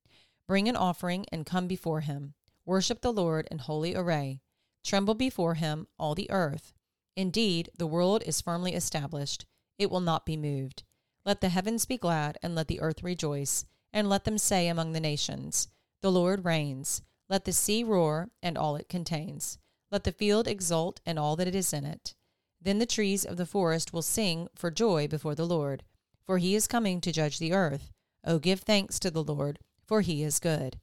Bring 0.46 0.68
an 0.68 0.76
offering 0.76 1.26
and 1.32 1.46
come 1.46 1.68
before 1.68 2.02
him. 2.02 2.34
Worship 2.66 3.00
the 3.00 3.14
Lord 3.14 3.48
in 3.50 3.60
holy 3.60 3.96
array. 3.96 4.42
Tremble 4.84 5.16
before 5.16 5.54
him, 5.54 5.88
all 5.98 6.16
the 6.16 6.30
earth. 6.30 6.74
Indeed, 7.16 7.70
the 7.78 7.88
world 7.88 8.24
is 8.26 8.42
firmly 8.42 8.74
established. 8.74 9.46
It 9.80 9.90
will 9.90 10.02
not 10.02 10.26
be 10.26 10.36
moved. 10.36 10.84
Let 11.26 11.40
the 11.40 11.48
heavens 11.48 11.86
be 11.86 11.98
glad, 11.98 12.38
and 12.44 12.56
let 12.56 12.68
the 12.68 12.82
earth 12.82 13.04
rejoice. 13.04 13.66
And 13.94 14.10
let 14.10 14.26
them 14.26 14.38
say 14.38 14.68
among 14.68 14.92
the 14.92 15.00
nations, 15.00 15.70
The 16.04 16.12
Lord 16.12 16.46
reigns. 16.46 17.02
Let 17.28 17.46
the 17.46 17.52
sea 17.52 17.84
roar, 17.84 18.30
and 18.44 18.60
all 18.60 18.76
it 18.76 18.88
contains. 18.88 19.58
Let 19.92 20.04
the 20.04 20.12
field 20.12 20.48
exult, 20.48 21.02
and 21.04 21.18
all 21.18 21.36
that 21.38 21.56
is 21.56 21.74
in 21.74 21.86
it. 21.86 22.14
Then 22.62 22.78
the 22.78 22.86
trees 22.86 23.26
of 23.26 23.38
the 23.38 23.48
forest 23.48 23.92
will 23.92 24.04
sing 24.04 24.50
for 24.54 24.70
joy 24.70 25.08
before 25.08 25.34
the 25.34 25.48
Lord, 25.48 25.82
for 26.24 26.38
he 26.38 26.54
is 26.54 26.68
coming 26.68 27.02
to 27.02 27.12
judge 27.12 27.40
the 27.40 27.54
earth. 27.54 27.92
O 28.24 28.38
give 28.38 28.60
thanks 28.60 29.00
to 29.00 29.10
the 29.10 29.24
Lord 29.24 29.58
for 29.86 30.02
he 30.02 30.24
is 30.24 30.40
good. 30.40 30.80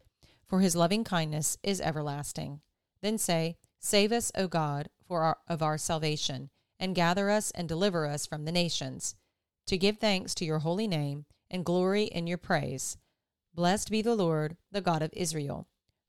For 0.47 0.61
his 0.61 0.77
loving 0.77 1.05
kindness 1.05 1.57
is 1.63 1.81
everlasting. 1.81 2.61
Then 3.03 3.19
say, 3.19 3.57
Save 3.79 4.13
us, 4.13 4.31
O 4.35 4.47
God, 4.47 4.89
for 5.07 5.23
our, 5.23 5.39
of 5.49 5.63
our 5.63 5.79
salvation, 5.79 6.51
and 6.79 6.95
gather 6.95 7.31
us 7.31 7.51
and 7.53 7.69
deliver 7.69 8.07
us 8.07 8.27
from 8.27 8.45
the 8.45 8.53
nations, 8.53 9.15
to 9.67 9.79
give 9.79 9.99
thanks 9.99 10.35
to 10.37 10.45
your 10.45 10.61
holy 10.61 10.87
name 10.87 11.25
and 11.51 11.65
glory 11.65 12.05
in 12.05 12.27
your 12.27 12.39
praise. 12.39 12.97
Blessed 13.55 13.91
be 13.91 14.03
the 14.03 14.15
Lord, 14.15 14.57
the 14.71 14.81
God 14.81 15.03
of 15.03 15.11
Israel, 15.13 15.67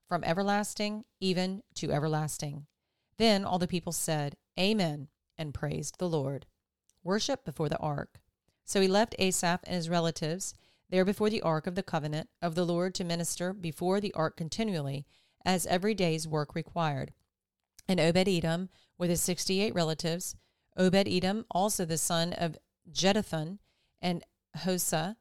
from 0.07 0.23
everlasting 0.23 1.05
even 1.19 1.63
to 1.75 1.91
everlasting. 1.91 2.67
Then 3.17 3.45
all 3.45 3.59
the 3.59 3.67
people 3.67 3.91
said, 3.91 4.35
Amen, 4.59 5.07
and 5.37 5.53
praised 5.53 5.97
the 5.97 6.09
Lord. 6.09 6.45
Worship 7.03 7.43
before 7.43 7.69
the 7.69 7.77
ark. 7.77 8.19
So 8.65 8.79
he 8.79 8.87
left 8.87 9.15
Asaph 9.17 9.61
and 9.65 9.75
his 9.75 9.89
relatives 9.89 10.53
there 10.89 11.05
before 11.05 11.29
the 11.29 11.41
ark 11.41 11.67
of 11.67 11.75
the 11.75 11.83
covenant 11.83 12.29
of 12.41 12.53
the 12.53 12.65
Lord 12.65 12.93
to 12.95 13.03
minister 13.03 13.53
before 13.53 13.99
the 13.99 14.13
ark 14.13 14.37
continually, 14.37 15.05
as 15.43 15.65
every 15.65 15.95
day's 15.95 16.27
work 16.27 16.53
required. 16.53 17.13
And 17.87 17.99
Obed 17.99 18.27
Edom 18.27 18.69
with 18.97 19.09
his 19.09 19.21
sixty 19.21 19.61
eight 19.61 19.73
relatives, 19.73 20.35
Obed 20.77 21.07
Edom 21.07 21.45
also 21.49 21.85
the 21.85 21.97
son 21.97 22.33
of 22.33 22.57
Jeduthun 22.91 23.59
and 24.01 24.23
Hosah, 24.59 25.15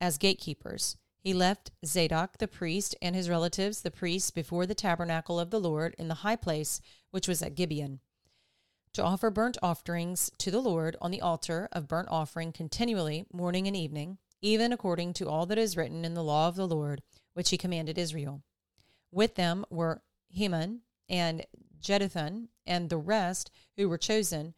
as 0.00 0.18
gatekeepers. 0.18 0.96
He 1.22 1.32
left 1.32 1.70
Zadok 1.86 2.38
the 2.38 2.48
priest 2.48 2.96
and 3.00 3.14
his 3.14 3.30
relatives, 3.30 3.82
the 3.82 3.92
priests, 3.92 4.32
before 4.32 4.66
the 4.66 4.74
tabernacle 4.74 5.38
of 5.38 5.50
the 5.50 5.60
Lord 5.60 5.94
in 5.96 6.08
the 6.08 6.14
high 6.14 6.34
place 6.34 6.80
which 7.12 7.28
was 7.28 7.40
at 7.42 7.54
Gibeon, 7.54 8.00
to 8.92 9.04
offer 9.04 9.30
burnt 9.30 9.56
offerings 9.62 10.32
to 10.38 10.50
the 10.50 10.60
Lord 10.60 10.96
on 11.00 11.12
the 11.12 11.20
altar 11.20 11.68
of 11.70 11.86
burnt 11.86 12.08
offering 12.10 12.52
continually, 12.52 13.24
morning 13.32 13.68
and 13.68 13.76
evening, 13.76 14.18
even 14.40 14.72
according 14.72 15.12
to 15.14 15.28
all 15.28 15.46
that 15.46 15.58
is 15.58 15.76
written 15.76 16.04
in 16.04 16.14
the 16.14 16.24
law 16.24 16.48
of 16.48 16.56
the 16.56 16.66
Lord, 16.66 17.02
which 17.34 17.50
he 17.50 17.56
commanded 17.56 17.98
Israel. 17.98 18.42
With 19.12 19.36
them 19.36 19.64
were 19.70 20.02
Heman 20.28 20.80
and 21.08 21.46
Jeduthun 21.80 22.48
and 22.66 22.90
the 22.90 22.98
rest 22.98 23.50
who 23.76 23.88
were 23.88 23.98
chosen 23.98 24.54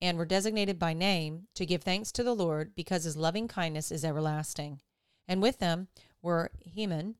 and 0.00 0.16
were 0.16 0.24
designated 0.24 0.78
by 0.78 0.94
name 0.94 1.48
to 1.54 1.66
give 1.66 1.82
thanks 1.82 2.10
to 2.12 2.22
the 2.22 2.34
Lord 2.34 2.74
because 2.74 3.04
his 3.04 3.16
loving 3.16 3.48
kindness 3.48 3.92
is 3.92 4.04
everlasting. 4.04 4.80
And 5.28 5.42
with 5.42 5.58
them 5.58 5.88
were 6.22 6.50
Heman 6.60 7.16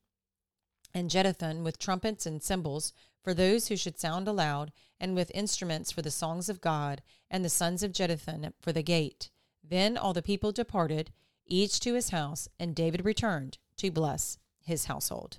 and 0.95 1.11
Jeduthun 1.11 1.63
with 1.63 1.79
trumpets 1.79 2.27
and 2.27 2.43
cymbals 2.43 2.93
for 3.23 3.35
those 3.35 3.69
who 3.69 3.77
should 3.77 3.99
sound 3.99 4.29
aloud, 4.29 4.71
and 5.01 5.15
with 5.15 5.33
instruments 5.35 5.91
for 5.91 6.01
the 6.01 6.13
songs 6.13 6.49
of 6.49 6.61
God, 6.61 7.03
and 7.29 7.45
the 7.45 7.49
sons 7.49 7.83
of 7.83 7.91
Jeduthun 7.91 8.53
for 8.61 8.73
the 8.73 8.85
gate. 8.85 9.31
Then 9.69 9.97
all 9.97 10.13
the 10.13 10.23
people 10.23 10.53
departed, 10.53 11.11
each 11.45 11.81
to 11.81 11.95
his 11.95 12.11
house, 12.11 12.49
and 12.59 12.75
David 12.75 13.05
returned 13.05 13.59
to 13.79 13.91
bless 13.91 14.39
his 14.61 14.85
household. 14.85 15.39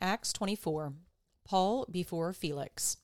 Acts 0.00 0.32
24 0.32 0.94
Paul 1.44 1.86
before 1.90 2.32
Felix. 2.32 2.96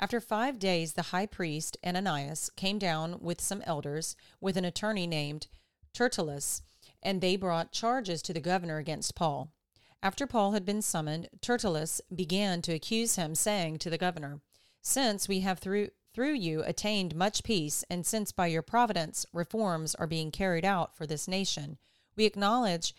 After 0.00 0.20
five 0.20 0.60
days, 0.60 0.92
the 0.92 1.10
high 1.10 1.26
priest 1.26 1.76
Ananias 1.84 2.50
came 2.56 2.78
down 2.78 3.18
with 3.20 3.40
some 3.40 3.62
elders, 3.66 4.14
with 4.40 4.56
an 4.56 4.64
attorney 4.64 5.08
named 5.08 5.48
Tertullus, 5.92 6.62
and 7.02 7.20
they 7.20 7.34
brought 7.34 7.72
charges 7.72 8.22
to 8.22 8.32
the 8.32 8.40
governor 8.40 8.78
against 8.78 9.16
Paul. 9.16 9.52
After 10.00 10.26
Paul 10.26 10.52
had 10.52 10.64
been 10.64 10.82
summoned, 10.82 11.28
Tertullus 11.40 12.00
began 12.14 12.62
to 12.62 12.72
accuse 12.72 13.16
him, 13.16 13.34
saying 13.34 13.78
to 13.78 13.90
the 13.90 13.98
governor, 13.98 14.40
Since 14.82 15.26
we 15.26 15.40
have 15.40 15.58
through 15.58 15.90
through 16.14 16.34
you 16.34 16.62
attained 16.62 17.14
much 17.14 17.44
peace, 17.44 17.84
and 17.90 18.04
since 18.06 18.32
by 18.32 18.46
your 18.46 18.62
providence 18.62 19.26
reforms 19.32 19.94
are 19.96 20.06
being 20.06 20.30
carried 20.30 20.64
out 20.64 20.96
for 20.96 21.06
this 21.06 21.28
nation, 21.28 21.78
we 22.16 22.24
acknowledge 22.24 22.94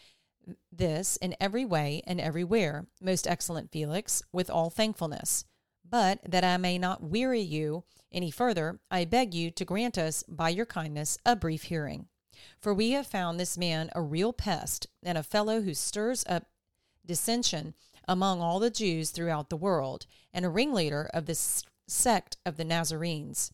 this 0.71 1.17
in 1.17 1.35
every 1.39 1.65
way 1.65 2.01
and 2.05 2.21
everywhere, 2.21 2.87
most 3.01 3.27
excellent 3.27 3.71
Felix, 3.71 4.23
with 4.31 4.49
all 4.49 4.69
thankfulness. 4.69 5.43
But 5.89 6.19
that 6.23 6.43
I 6.43 6.57
may 6.57 6.77
not 6.77 7.03
weary 7.03 7.41
you 7.41 7.83
any 8.11 8.31
further, 8.31 8.79
I 8.91 9.05
beg 9.05 9.33
you 9.33 9.51
to 9.51 9.65
grant 9.65 9.97
us, 9.97 10.23
by 10.27 10.49
your 10.49 10.65
kindness, 10.65 11.17
a 11.25 11.35
brief 11.35 11.63
hearing. 11.63 12.07
For 12.59 12.73
we 12.73 12.91
have 12.91 13.07
found 13.07 13.39
this 13.39 13.57
man 13.57 13.89
a 13.93 14.01
real 14.01 14.33
pest, 14.33 14.87
and 15.03 15.17
a 15.17 15.23
fellow 15.23 15.61
who 15.61 15.73
stirs 15.73 16.23
up 16.27 16.45
dissension 17.05 17.73
among 18.07 18.41
all 18.41 18.59
the 18.59 18.69
Jews 18.69 19.11
throughout 19.11 19.49
the 19.49 19.57
world, 19.57 20.05
and 20.33 20.45
a 20.45 20.49
ringleader 20.49 21.09
of 21.13 21.25
this 21.25 21.63
sect 21.87 22.37
of 22.45 22.57
the 22.57 22.63
Nazarenes. 22.63 23.51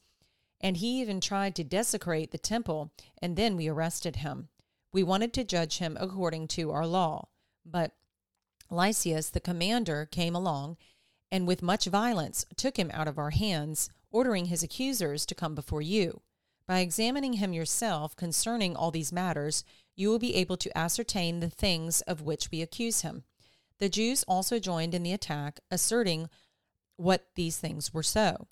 And 0.62 0.78
he 0.78 1.02
even 1.02 1.20
tried 1.22 1.56
to 1.56 1.64
desecrate 1.64 2.32
the 2.32 2.38
temple, 2.38 2.92
and 3.22 3.36
then 3.36 3.56
we 3.56 3.68
arrested 3.68 4.18
him. 4.18 4.50
We 4.92 5.04
wanted 5.04 5.34
to 5.34 5.44
judge 5.44 5.80
him 5.80 5.98
according 6.00 6.48
to 6.50 6.72
our 6.72 6.88
law, 6.88 7.28
but 7.66 7.92
Lysias 8.70 9.30
the 9.30 9.40
commander 9.40 10.06
came 10.06 10.36
along 10.36 10.78
and 11.32 11.48
with 11.48 11.62
much 11.62 11.86
violence 11.86 12.46
took 12.56 12.78
him 12.78 12.92
out 12.94 13.08
of 13.08 13.18
our 13.18 13.32
hands, 13.32 13.90
ordering 14.12 14.46
his 14.46 14.64
accusers 14.64 15.26
to 15.26 15.36
come 15.36 15.56
before 15.56 15.82
you. 15.82 16.22
By 16.68 16.80
examining 16.80 17.34
him 17.34 17.54
yourself 17.54 18.16
concerning 18.16 18.76
all 18.76 18.92
these 18.92 19.12
matters, 19.12 19.64
you 19.96 20.10
will 20.10 20.20
be 20.20 20.36
able 20.36 20.58
to 20.58 20.78
ascertain 20.78 21.40
the 21.40 21.50
things 21.50 22.02
of 22.02 22.22
which 22.22 22.50
we 22.52 22.62
accuse 22.62 23.02
him. 23.02 23.24
The 23.80 23.90
Jews 23.90 24.24
also 24.28 24.58
joined 24.58 24.94
in 24.94 25.04
the 25.04 25.14
attack, 25.14 25.60
asserting 25.70 26.30
what 26.96 27.28
these 27.36 27.58
things 27.58 27.94
were 27.94 28.04
so. 28.04 28.48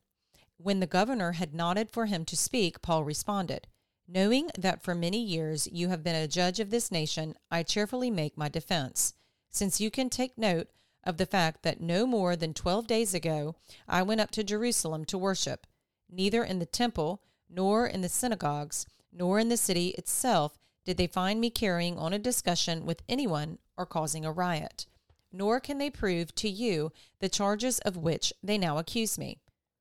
When 0.58 0.80
the 0.80 0.88
governor 0.88 1.34
had 1.34 1.54
nodded 1.54 1.90
for 1.90 2.06
him 2.06 2.26
to 2.26 2.38
speak, 2.38 2.82
Paul 2.82 3.04
responded, 3.04 3.68
Knowing 4.08 4.50
that 4.58 4.84
for 4.84 4.94
many 4.94 5.24
years 5.24 5.68
you 5.72 5.88
have 5.88 6.04
been 6.04 6.16
a 6.16 6.28
judge 6.28 6.60
of 6.60 6.70
this 6.70 6.92
nation, 6.92 7.36
I 7.50 7.64
cheerfully 7.64 8.12
make 8.12 8.38
my 8.38 8.50
defense. 8.50 9.14
Since 9.50 9.80
you 9.80 9.90
can 9.90 10.10
take 10.10 10.38
note 10.38 10.68
of 11.04 11.18
the 11.18 11.26
fact 11.26 11.64
that 11.64 11.82
no 11.82 12.06
more 12.06 12.36
than 12.36 12.54
twelve 12.54 12.88
days 12.88 13.14
ago 13.14 13.56
I 13.88 14.02
went 14.04 14.22
up 14.22 14.32
to 14.32 14.44
Jerusalem 14.44 15.06
to 15.06 15.18
worship. 15.18 15.68
Neither 16.10 16.44
in 16.44 16.60
the 16.60 16.66
temple, 16.66 17.22
nor 17.50 17.88
in 17.88 18.02
the 18.02 18.10
synagogues, 18.10 18.86
nor 19.12 19.40
in 19.40 19.50
the 19.50 19.58
city 19.58 19.90
itself 19.90 20.58
did 20.86 20.98
they 20.98 21.08
find 21.08 21.40
me 21.40 21.50
carrying 21.50 21.98
on 21.98 22.14
a 22.14 22.20
discussion 22.20 22.86
with 22.86 23.04
anyone 23.08 23.58
or 23.78 23.86
causing 23.86 24.26
a 24.26 24.32
riot. 24.32 24.86
Nor 25.32 25.60
can 25.60 25.78
they 25.78 25.90
prove 25.90 26.36
to 26.36 26.50
you 26.50 26.92
the 27.20 27.30
charges 27.30 27.80
of 27.80 27.98
which 27.98 28.34
they 28.44 28.58
now 28.58 28.78
accuse 28.78 29.18
me. 29.18 29.40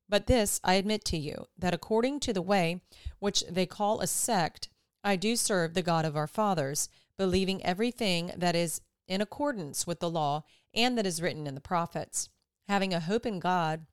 But 0.08 0.26
this 0.26 0.61
I 0.62 0.74
admit 0.74 1.04
to 1.06 1.16
you, 1.16 1.46
that 1.58 1.74
according 1.74 2.20
to 2.20 2.32
the 2.32 2.42
way 2.42 2.80
which 3.18 3.44
they 3.50 3.66
call 3.66 4.00
a 4.00 4.06
sect, 4.06 4.68
I 5.02 5.16
do 5.16 5.37
serve 5.37 5.74
the 5.74 5.82
God 5.82 6.04
of 6.04 6.16
our 6.16 6.26
fathers, 6.26 6.88
believing 7.18 7.64
everything 7.64 8.32
that 8.37 8.54
is 8.54 8.80
in 9.08 9.20
accordance 9.20 9.87
with 9.87 10.00
the 10.00 10.11
law 10.11 10.44
and 10.74 10.96
that 10.96 11.06
is 11.06 11.22
written 11.22 11.46
in 11.46 11.54
the 11.54 11.61
prophets, 11.61 12.28
having 12.68 12.94
a 12.94 13.00
hope 13.00 13.26
in 13.26 13.40
God, 13.40 13.87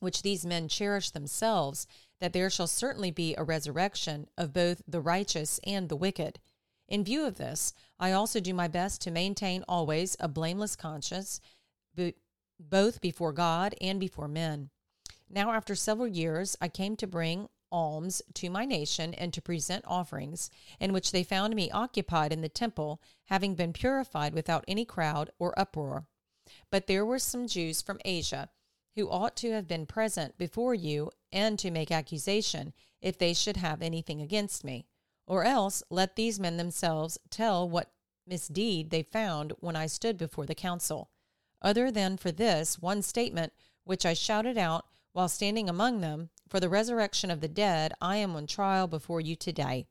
which 0.00 0.22
these 0.22 0.46
men 0.46 0.68
cherish 0.68 1.10
themselves, 1.10 1.86
that 2.20 2.32
there 2.32 2.50
shall 2.50 2.66
certainly 2.66 3.10
be 3.10 3.34
a 3.36 3.44
resurrection 3.44 4.28
of 4.36 4.52
both 4.52 4.82
the 4.86 5.00
righteous 5.00 5.60
and 5.64 5.88
the 5.88 5.96
wicked. 5.96 6.38
In 6.88 7.04
view 7.04 7.26
of 7.26 7.36
this, 7.36 7.74
I 7.98 8.12
also 8.12 8.40
do 8.40 8.54
my 8.54 8.68
best 8.68 9.00
to 9.02 9.10
maintain 9.10 9.64
always 9.68 10.16
a 10.18 10.28
blameless 10.28 10.74
conscience, 10.76 11.40
both 12.58 13.00
before 13.00 13.32
God 13.32 13.74
and 13.80 14.00
before 14.00 14.28
men. 14.28 14.70
Now, 15.28 15.52
after 15.52 15.74
several 15.74 16.08
years, 16.08 16.56
I 16.60 16.68
came 16.68 16.96
to 16.96 17.06
bring 17.06 17.48
alms 17.70 18.22
to 18.34 18.50
my 18.50 18.64
nation 18.64 19.14
and 19.14 19.32
to 19.32 19.42
present 19.42 19.84
offerings, 19.86 20.50
in 20.80 20.92
which 20.92 21.12
they 21.12 21.22
found 21.22 21.54
me 21.54 21.70
occupied 21.70 22.32
in 22.32 22.40
the 22.40 22.48
temple, 22.48 23.00
having 23.24 23.54
been 23.54 23.72
purified 23.72 24.34
without 24.34 24.64
any 24.66 24.84
crowd 24.84 25.30
or 25.38 25.58
uproar. 25.58 26.06
But 26.70 26.86
there 26.86 27.04
were 27.04 27.18
some 27.18 27.46
Jews 27.46 27.82
from 27.82 28.00
Asia 28.04 28.50
who 28.94 29.10
ought 29.10 29.36
to 29.36 29.52
have 29.52 29.68
been 29.68 29.86
present 29.86 30.36
before 30.38 30.74
you 30.74 31.10
and 31.30 31.58
to 31.58 31.70
make 31.70 31.90
accusation 31.90 32.72
if 33.00 33.18
they 33.18 33.32
should 33.32 33.56
have 33.56 33.82
anything 33.82 34.20
against 34.20 34.64
me. 34.64 34.86
Or 35.26 35.44
else 35.44 35.82
let 35.90 36.16
these 36.16 36.40
men 36.40 36.56
themselves 36.56 37.18
tell 37.30 37.68
what 37.68 37.92
misdeed 38.26 38.90
they 38.90 39.02
found 39.02 39.52
when 39.60 39.76
I 39.76 39.86
stood 39.86 40.16
before 40.16 40.46
the 40.46 40.54
council. 40.54 41.10
Other 41.60 41.90
than 41.90 42.16
for 42.16 42.32
this 42.32 42.78
one 42.78 43.02
statement, 43.02 43.52
which 43.84 44.06
I 44.06 44.14
shouted 44.14 44.58
out 44.58 44.86
while 45.12 45.28
standing 45.28 45.68
among 45.68 46.00
them, 46.00 46.30
for 46.48 46.60
the 46.60 46.68
resurrection 46.68 47.30
of 47.30 47.40
the 47.40 47.48
dead, 47.48 47.92
I 48.00 48.16
am 48.16 48.34
on 48.34 48.46
trial 48.46 48.86
before 48.86 49.20
you 49.20 49.36
today. 49.36 49.86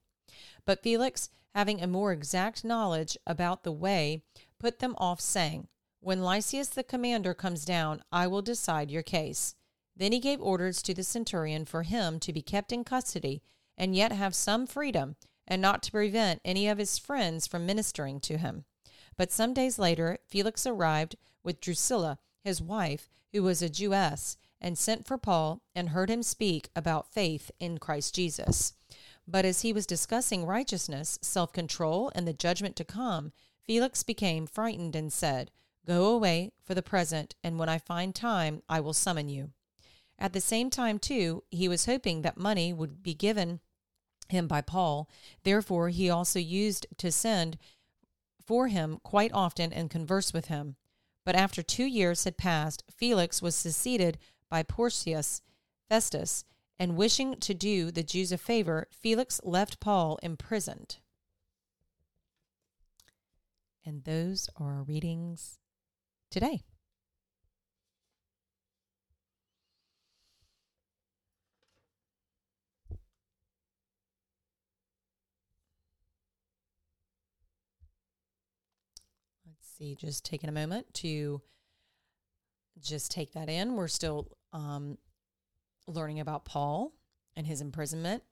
But 0.65 0.83
Felix, 0.83 1.29
having 1.53 1.81
a 1.81 1.87
more 1.87 2.11
exact 2.11 2.63
knowledge 2.63 3.17
about 3.25 3.63
the 3.63 3.71
way, 3.71 4.23
put 4.59 4.79
them 4.79 4.95
off, 4.97 5.21
saying, 5.21 5.67
When 5.99 6.23
Lysias 6.23 6.69
the 6.69 6.83
commander 6.83 7.33
comes 7.33 7.65
down, 7.65 8.03
I 8.11 8.27
will 8.27 8.41
decide 8.41 8.91
your 8.91 9.03
case. 9.03 9.55
Then 9.95 10.11
he 10.11 10.19
gave 10.19 10.41
orders 10.41 10.81
to 10.83 10.93
the 10.93 11.03
centurion 11.03 11.65
for 11.65 11.83
him 11.83 12.19
to 12.19 12.33
be 12.33 12.41
kept 12.41 12.71
in 12.71 12.83
custody, 12.83 13.41
and 13.77 13.95
yet 13.95 14.11
have 14.11 14.35
some 14.35 14.67
freedom, 14.67 15.15
and 15.47 15.61
not 15.61 15.81
to 15.83 15.91
prevent 15.91 16.41
any 16.43 16.67
of 16.67 16.77
his 16.77 16.97
friends 16.97 17.47
from 17.47 17.65
ministering 17.65 18.19
to 18.21 18.37
him. 18.37 18.65
But 19.15 19.31
some 19.31 19.53
days 19.53 19.79
later, 19.79 20.19
Felix 20.27 20.67
arrived 20.67 21.15
with 21.43 21.61
Drusilla, 21.61 22.19
his 22.43 22.61
wife, 22.61 23.09
who 23.31 23.43
was 23.43 23.61
a 23.61 23.69
Jewess 23.69 24.37
and 24.59 24.77
sent 24.77 25.05
for 25.05 25.17
Paul 25.17 25.61
and 25.75 25.89
heard 25.89 26.09
him 26.09 26.23
speak 26.23 26.69
about 26.75 27.11
faith 27.11 27.51
in 27.59 27.77
Christ 27.77 28.15
Jesus. 28.15 28.73
But 29.27 29.45
as 29.45 29.61
he 29.61 29.73
was 29.73 29.85
discussing 29.85 30.45
righteousness, 30.45 31.19
self 31.21 31.51
control, 31.51 32.11
and 32.15 32.27
the 32.27 32.33
judgment 32.33 32.75
to 32.77 32.85
come, 32.85 33.33
Felix 33.65 34.03
became 34.03 34.47
frightened 34.47 34.95
and 34.95 35.11
said, 35.11 35.51
Go 35.85 36.13
away 36.13 36.51
for 36.63 36.73
the 36.73 36.81
present, 36.81 37.35
and 37.43 37.59
when 37.59 37.69
I 37.69 37.77
find 37.77 38.15
time, 38.15 38.61
I 38.69 38.79
will 38.79 38.93
summon 38.93 39.29
you. 39.29 39.51
At 40.19 40.33
the 40.33 40.41
same 40.41 40.69
time, 40.69 40.97
too, 40.99 41.43
he 41.51 41.67
was 41.67 41.85
hoping 41.85 42.21
that 42.21 42.37
money 42.37 42.73
would 42.73 43.03
be 43.03 43.13
given 43.13 43.59
him 44.29 44.47
by 44.47 44.61
Paul. 44.61 45.09
Therefore, 45.43 45.89
he 45.89 46.09
also 46.09 46.39
used 46.39 46.87
to 46.97 47.11
send 47.11 47.57
for 48.45 48.67
him 48.67 48.99
quite 49.03 49.31
often 49.33 49.71
and 49.71 49.89
converse 49.89 50.33
with 50.33 50.45
him. 50.45 50.75
But 51.25 51.35
after 51.35 51.61
two 51.61 51.85
years 51.85 52.23
had 52.23 52.37
passed, 52.37 52.83
Felix 52.89 53.41
was 53.41 53.55
succeeded 53.55 54.17
by 54.49 54.63
Porcius 54.63 55.41
Festus, 55.89 56.43
and 56.79 56.95
wishing 56.95 57.35
to 57.39 57.53
do 57.53 57.91
the 57.91 58.03
Jews 58.03 58.31
a 58.31 58.37
favor, 58.37 58.87
Felix 58.91 59.41
left 59.43 59.79
Paul 59.79 60.19
imprisoned. 60.21 60.97
And 63.85 64.03
those 64.03 64.49
are 64.57 64.75
our 64.75 64.83
readings 64.83 65.59
today. 66.29 66.63
Let's 79.45 79.67
see, 79.77 79.95
just 79.95 80.25
taking 80.25 80.49
a 80.49 80.53
moment 80.53 80.93
to 80.95 81.41
just 82.79 83.09
take 83.09 83.31
that 83.33 83.49
in. 83.49 83.75
We're 83.75 83.87
still 83.87 84.36
um, 84.53 84.97
learning 85.87 86.19
about 86.19 86.45
Paul 86.45 86.93
and 87.35 87.47
his 87.47 87.61
imprisonment 87.61 88.23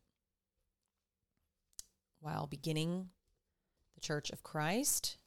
while 2.19 2.47
beginning 2.47 3.10
the 3.93 4.01
Church 4.01 4.30
of 4.32 4.43
Christ, 4.43 5.17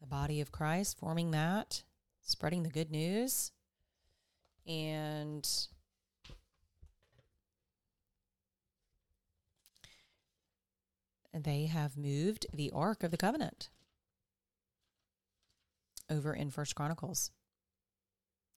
the 0.00 0.06
body 0.06 0.40
of 0.40 0.50
Christ, 0.50 0.98
forming 0.98 1.30
that, 1.32 1.82
spreading 2.22 2.62
the 2.62 2.70
good 2.70 2.90
news, 2.90 3.52
and 4.66 5.48
they 11.34 11.66
have 11.66 11.96
moved 11.96 12.46
the 12.52 12.70
Ark 12.72 13.02
of 13.02 13.10
the 13.10 13.16
Covenant 13.16 13.70
over 16.10 16.34
in 16.34 16.50
First 16.50 16.74
Chronicles. 16.74 17.30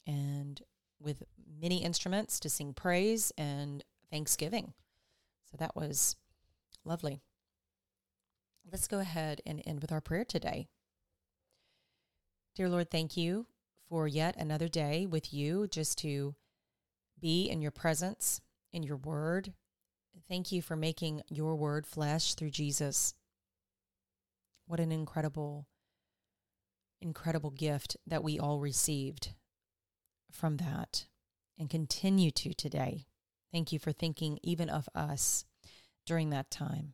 And 0.07 0.61
with 0.99 1.23
many 1.61 1.83
instruments 1.83 2.39
to 2.39 2.49
sing 2.49 2.73
praise 2.73 3.31
and 3.37 3.83
thanksgiving. 4.11 4.73
So 5.49 5.57
that 5.57 5.75
was 5.75 6.15
lovely. 6.83 7.21
Let's 8.71 8.87
go 8.87 8.99
ahead 8.99 9.41
and 9.45 9.61
end 9.65 9.81
with 9.81 9.91
our 9.91 10.01
prayer 10.01 10.25
today. 10.25 10.67
Dear 12.55 12.69
Lord, 12.69 12.89
thank 12.89 13.15
you 13.17 13.45
for 13.89 14.07
yet 14.07 14.35
another 14.37 14.67
day 14.67 15.05
with 15.05 15.33
you 15.33 15.67
just 15.67 15.97
to 15.99 16.35
be 17.19 17.47
in 17.47 17.61
your 17.61 17.71
presence, 17.71 18.41
in 18.73 18.83
your 18.83 18.97
word. 18.97 19.53
Thank 20.27 20.51
you 20.51 20.61
for 20.61 20.75
making 20.75 21.21
your 21.29 21.55
word 21.55 21.85
flesh 21.85 22.33
through 22.33 22.51
Jesus. 22.51 23.13
What 24.65 24.79
an 24.79 24.91
incredible, 24.91 25.67
incredible 27.01 27.51
gift 27.51 27.97
that 28.07 28.23
we 28.23 28.39
all 28.39 28.59
received 28.59 29.33
from 30.31 30.57
that 30.57 31.05
and 31.57 31.69
continue 31.69 32.31
to 32.31 32.53
today. 32.53 33.05
Thank 33.51 33.71
you 33.71 33.79
for 33.79 33.91
thinking 33.91 34.39
even 34.43 34.69
of 34.69 34.89
us 34.93 35.45
during 36.05 36.29
that 36.31 36.51
time. 36.51 36.93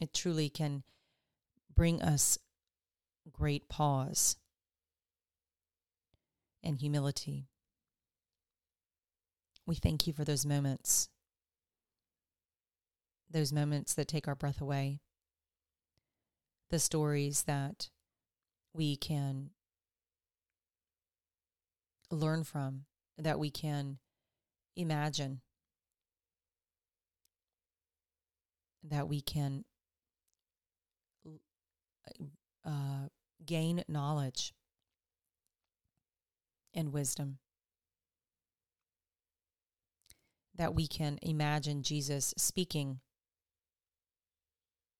It 0.00 0.14
truly 0.14 0.48
can 0.48 0.84
bring 1.74 2.00
us 2.00 2.38
great 3.30 3.68
pause 3.68 4.36
and 6.62 6.78
humility. 6.78 7.48
We 9.66 9.74
thank 9.74 10.06
you 10.06 10.12
for 10.12 10.24
those 10.24 10.46
moments, 10.46 11.08
those 13.30 13.52
moments 13.52 13.94
that 13.94 14.08
take 14.08 14.26
our 14.26 14.34
breath 14.34 14.60
away, 14.60 15.00
the 16.70 16.78
stories 16.78 17.42
that 17.42 17.90
we 18.72 18.96
can 18.96 19.50
learn 22.10 22.44
from, 22.44 22.84
that 23.16 23.38
we 23.38 23.50
can 23.50 23.98
imagine, 24.76 25.40
that 28.82 29.08
we 29.08 29.20
can 29.20 29.64
uh, 32.64 33.08
gain 33.44 33.82
knowledge 33.88 34.52
and 36.74 36.92
wisdom. 36.92 37.38
That 40.54 40.74
we 40.74 40.86
can 40.86 41.18
imagine 41.22 41.82
Jesus 41.82 42.34
speaking 42.36 43.00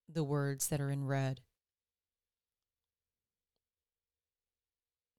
the 0.08 0.24
words 0.24 0.68
that 0.68 0.80
are 0.80 0.90
in 0.90 1.04
red. 1.04 1.40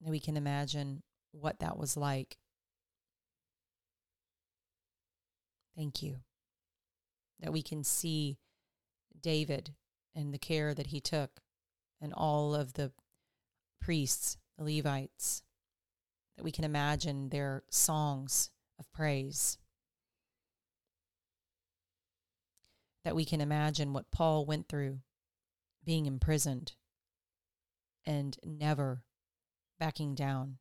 That 0.01 0.09
we 0.09 0.19
can 0.19 0.37
imagine 0.37 1.03
what 1.31 1.59
that 1.59 1.77
was 1.77 1.95
like. 1.95 2.37
Thank 5.75 6.01
you. 6.03 6.17
That 7.39 7.53
we 7.53 7.61
can 7.61 7.83
see 7.83 8.37
David 9.21 9.75
and 10.15 10.33
the 10.33 10.39
care 10.39 10.73
that 10.73 10.87
he 10.87 10.99
took, 10.99 11.41
and 12.01 12.13
all 12.13 12.53
of 12.53 12.73
the 12.73 12.91
priests, 13.79 14.37
the 14.57 14.63
Levites, 14.63 15.43
that 16.35 16.43
we 16.43 16.51
can 16.51 16.65
imagine 16.65 17.29
their 17.29 17.63
songs 17.69 18.49
of 18.77 18.91
praise. 18.91 19.57
That 23.05 23.15
we 23.15 23.23
can 23.23 23.39
imagine 23.39 23.93
what 23.93 24.11
Paul 24.11 24.45
went 24.45 24.67
through 24.67 24.99
being 25.85 26.05
imprisoned 26.05 26.73
and 28.05 28.37
never 28.43 29.03
backing 29.79 30.15
down. 30.15 30.57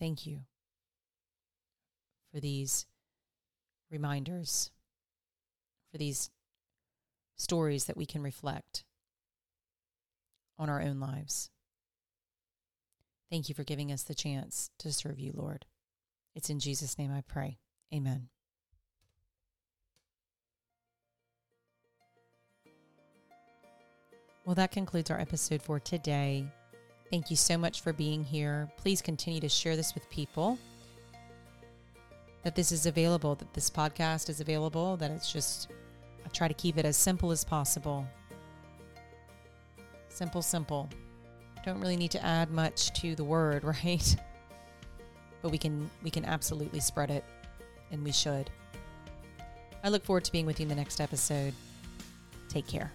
Thank 0.00 0.26
you 0.26 0.40
for 2.32 2.40
these 2.40 2.86
reminders, 3.90 4.70
for 5.92 5.98
these 5.98 6.30
stories 7.36 7.84
that 7.84 7.98
we 7.98 8.06
can 8.06 8.22
reflect 8.22 8.84
on 10.58 10.70
our 10.70 10.80
own 10.80 11.00
lives. 11.00 11.50
Thank 13.30 13.50
you 13.50 13.54
for 13.54 13.62
giving 13.62 13.92
us 13.92 14.02
the 14.02 14.14
chance 14.14 14.70
to 14.78 14.90
serve 14.90 15.18
you, 15.18 15.32
Lord. 15.34 15.66
It's 16.34 16.48
in 16.48 16.60
Jesus' 16.60 16.98
name 16.98 17.12
I 17.12 17.20
pray. 17.20 17.58
Amen. 17.94 18.28
Well, 24.46 24.54
that 24.54 24.72
concludes 24.72 25.10
our 25.10 25.20
episode 25.20 25.60
for 25.60 25.78
today. 25.78 26.46
Thank 27.10 27.28
you 27.28 27.36
so 27.36 27.58
much 27.58 27.80
for 27.80 27.92
being 27.92 28.22
here. 28.22 28.70
Please 28.76 29.02
continue 29.02 29.40
to 29.40 29.48
share 29.48 29.74
this 29.74 29.94
with 29.94 30.08
people. 30.10 30.58
That 32.44 32.54
this 32.54 32.70
is 32.70 32.86
available, 32.86 33.34
that 33.34 33.52
this 33.52 33.68
podcast 33.68 34.30
is 34.30 34.40
available, 34.40 34.96
that 34.96 35.10
it's 35.10 35.30
just, 35.30 35.68
I 36.24 36.28
try 36.28 36.46
to 36.46 36.54
keep 36.54 36.78
it 36.78 36.84
as 36.84 36.96
simple 36.96 37.32
as 37.32 37.44
possible. 37.44 38.06
Simple, 40.08 40.40
simple. 40.40 40.88
Don't 41.64 41.80
really 41.80 41.96
need 41.96 42.12
to 42.12 42.24
add 42.24 42.50
much 42.50 42.92
to 43.00 43.14
the 43.14 43.24
word, 43.24 43.64
right? 43.84 44.16
But 45.42 45.50
we 45.50 45.58
can 45.58 45.90
we 46.02 46.10
can 46.10 46.24
absolutely 46.24 46.80
spread 46.80 47.10
it 47.10 47.24
and 47.90 48.04
we 48.04 48.12
should. 48.12 48.50
I 49.82 49.88
look 49.88 50.04
forward 50.04 50.24
to 50.24 50.32
being 50.32 50.46
with 50.46 50.60
you 50.60 50.64
in 50.64 50.68
the 50.68 50.74
next 50.74 51.00
episode. 51.00 51.54
Take 52.48 52.66
care. 52.66 52.92